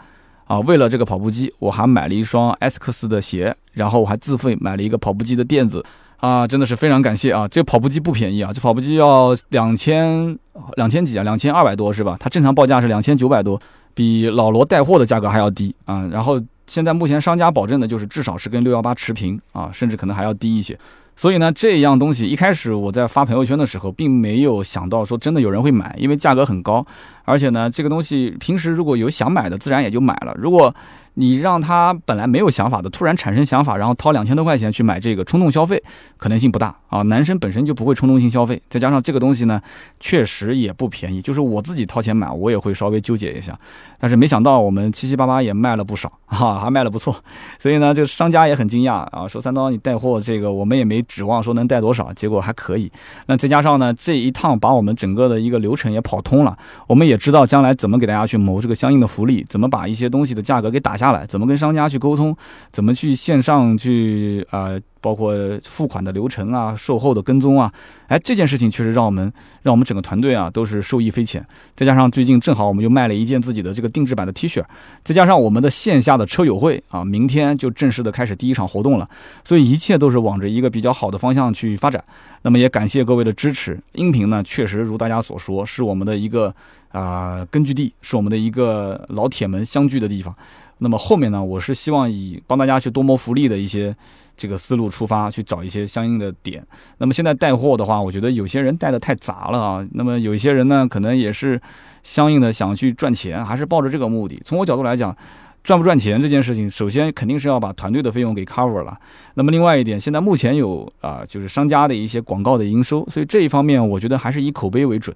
[0.46, 5.84] 啊，为了这个跑步机，我还买了一双 S 克斯的鞋，然后我还自费买了一个跑步机的垫子，
[6.22, 7.46] 啊，真的是非常感谢啊！
[7.46, 10.38] 这跑步机不便宜啊，这跑步机要两千
[10.76, 12.16] 两千几啊，两千二百多是吧？
[12.18, 13.60] 它正常报价是两千九百多，
[13.92, 16.40] 比老罗带货的价格还要低啊，然后。
[16.68, 20.78] 现在目前商家保证的就是至少是跟六幺八持平啊，甚至可能还要低一些。
[21.16, 26.86] 所以呢，这样东西一开始我在发朋友圈的时候，并没有想到说真的有人会买，因为价格很高。
[27.32, 30.34] 而且呢，这个东西平时如果有想买的，自然也就买了。
[30.36, 30.74] 如果
[31.14, 35.82] 你让他本来没有想法的，突然产生想法，然后掏两千多块钱去买这个，冲动消费
[36.16, 37.02] 可能性不大啊。
[37.02, 39.60] 男生本身就不会冲动性消费，再加上这个东西呢，
[40.00, 41.20] 确实也不便宜。
[41.20, 43.56] 就是我自己掏钱买，我也会稍微纠结一下。
[43.98, 47.14] 但是没想到我们七七八八也卖了不少哈，还卖了不错。
[47.58, 52.90] 所以呢，这个商家也很惊讶啊，说三刀你带货这个，我们也没指望说能带多少，结果还可以。
[53.26, 56.56] 那再加上呢，这一趟把我们整个的一个流程也跑通了，
[56.86, 61.12] 我们也知道将来怎么给大家去谋这个相应的福利，怎么把一些东西的价格给打下。
[61.12, 62.34] 来怎么跟商家去沟通？
[62.70, 64.70] 怎么去线上去啊？
[65.02, 67.72] 包括付款的流程啊，售后的跟踪啊，
[68.06, 69.30] 哎，这件事情确实让我们
[69.62, 71.44] 让我们整个团队啊都是受益匪浅。
[71.74, 74.62] 再加上最近正好我们又卖了一件自己的这个定制版的 T 恤，
[75.02, 79.08] 再加上我们的线下的车友会啊，明天就正式的开始第一场活动了。
[79.42, 82.02] 所以一切都是往着一个比较好的方向去发展。
[82.42, 83.78] 那么也感谢各位的支持。
[83.94, 86.54] 音频呢，确实如大家所说，是我们的一个
[86.92, 90.34] 啊根据地，是我们的一个老铁们相聚的地方。
[90.78, 93.94] 那么后面呢，我是希望以帮大家去多谋福利的一些
[94.36, 96.64] 这个思路出发，去找一些相应的点。
[96.98, 99.86] 那么现在带货的话，我觉得有些人带的太杂了啊。
[99.92, 101.60] 那么有一些人呢，可能也是
[102.02, 104.42] 相应的想去赚钱，还是抱着这个目的。
[104.44, 105.16] 从我角度来讲，
[105.62, 108.96] 赚不赚钱这件事情，首先肯定是要把团队的费用给 cover 了。
[109.34, 115.14] 那么另外一点，现在目前有啊，就是商家的一些广告的营收，所以这一方面我觉得还是以口碑为准。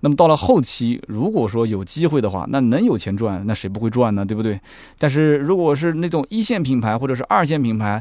[0.00, 4.24] 那么到了后期，如果说有机会的话，那能有钱赚，那谁不会赚呢？
[4.24, 4.60] 对不对？
[4.96, 8.00] 但是如果是那种一线品牌或者是二线品牌，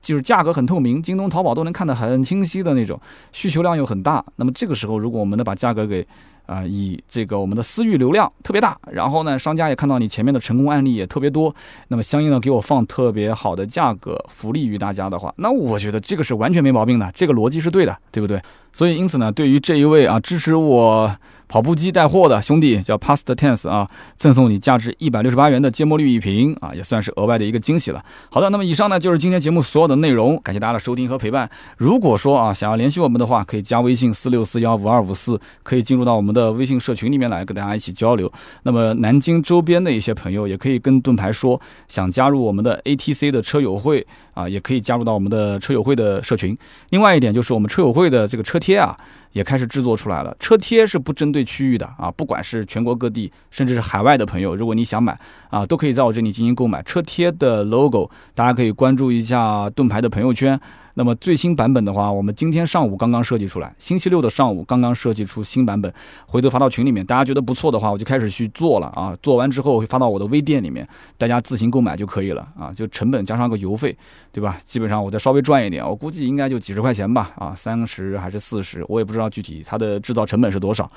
[0.00, 3.00] 就是价格很透明，京东、淘宝都能看得很清晰的那种，
[3.32, 6.06] 需求量又很大，那么这个时候，如果我们能把价格给
[6.46, 11.54] 啊，以这个我们的私域流量特别大，然后呢，商家也看到你前面的成功案例也特别多，
[11.88, 18.40] 那么相应的给我放特别好的价格，福利于大家的话，那我觉得这个是完全没毛病的，这个逻辑是对的，对不对？
[18.74, 21.16] 所以因此呢，对于这一位啊支持我。
[21.46, 28.02] 跑步机带货的兄弟叫 Past Tense 啊，赠送你价值一百六十八元的芥末绿一瓶啊，也算是额外的一个惊喜了。
[28.28, 31.48] 好的，那么以上呢就是今天节目所有的内容，感谢大家的收听和陪伴。
[31.76, 38.32] 如果说啊想要联系我们的话，可以加微信四六四幺五二五四，可以进入到我们的微信社群里面来跟大家一起交流。
[38.64, 46.56] 那么南京周边的一些朋友也可以跟盾牌说，想加入我们的 ATC 的车友会啊，也可以加入到我们的车友会的社群。
[46.88, 48.96] 另外一点就是我们车友会的这个车贴啊。
[49.34, 55.18] 也开始制作出来了，车贴是不针对区域的啊，不管是全国各地，甚至是海外的朋友，如果你想买
[55.50, 56.80] 啊，都可以在我这里进行购买。
[56.84, 60.60] 车贴的 logo，大家可以关注一下盾牌的朋友圈。
[60.96, 65.92] 那么最新版本的话，我们今天上午刚刚设计出来，星期六的上午刚刚设计出新版本，
[66.26, 69.16] 回头发到群里面，大家觉得不错的话，我就开始去做了啊。
[69.20, 70.86] 做完之后会发到我的微店里面，
[71.18, 72.72] 大家自行购买就可以了啊。
[72.72, 73.96] 就成本加上个邮费，
[74.30, 74.60] 对吧？
[74.64, 80.88] 基本上我再稍微赚一点，我估计应该就几十块钱吧啊，三十还是四十，我也不知道具体它的制造成本是多少。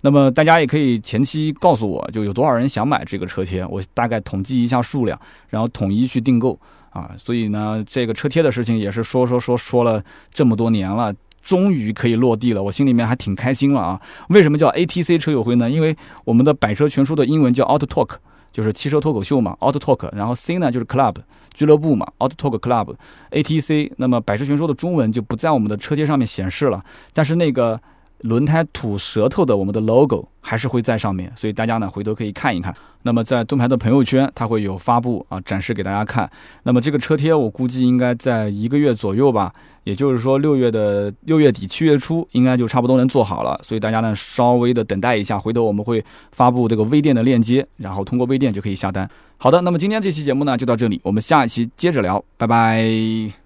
[0.00, 6.58] 那么大家也可以前期告诉我就有多少人想买这个车贴，我大概统计一下数量，然后统一去订购。
[6.92, 14.00] 啊，所以呢，这个车贴的事情也是说说说说了这么多年了，终于可以落地了，我心里面还挺开心了啊。
[14.28, 15.70] 为什么叫 ATC 车友会呢？
[15.70, 18.16] 因为我们的百车全书的英文叫 Auto Talk，
[18.52, 20.14] 就是汽车脱口秀嘛，Auto Talk。
[20.14, 21.16] 然后 C 呢就是 Club
[21.52, 23.92] 俱乐部嘛，Auto Talk Club，ATC。
[23.96, 27.80] 那么百车全说的中文就不在我们的车贴上面显示了，但是那个。
[28.22, 32.72] 轮胎吐舌头的我们的 logo 还是会在上面，所以大家呢回头可以看一看。
[33.02, 36.30] 那么在盾牌的朋友圈，它会有发布啊，展示给大家看。
[36.62, 39.52] 那么这个车贴我估计应该在一个月左右吧，
[39.84, 43.60] 也就是说六月的六月底七月初应该就差不多能做好了。
[43.62, 49.08] 所以大家呢稍微的等待一下，回头我们会发布这个微店的链接，然后通过微店就可以下单。
[49.36, 53.41] 好的，那么今天这期节目呢就到这里，我们下一期接着聊，拜拜。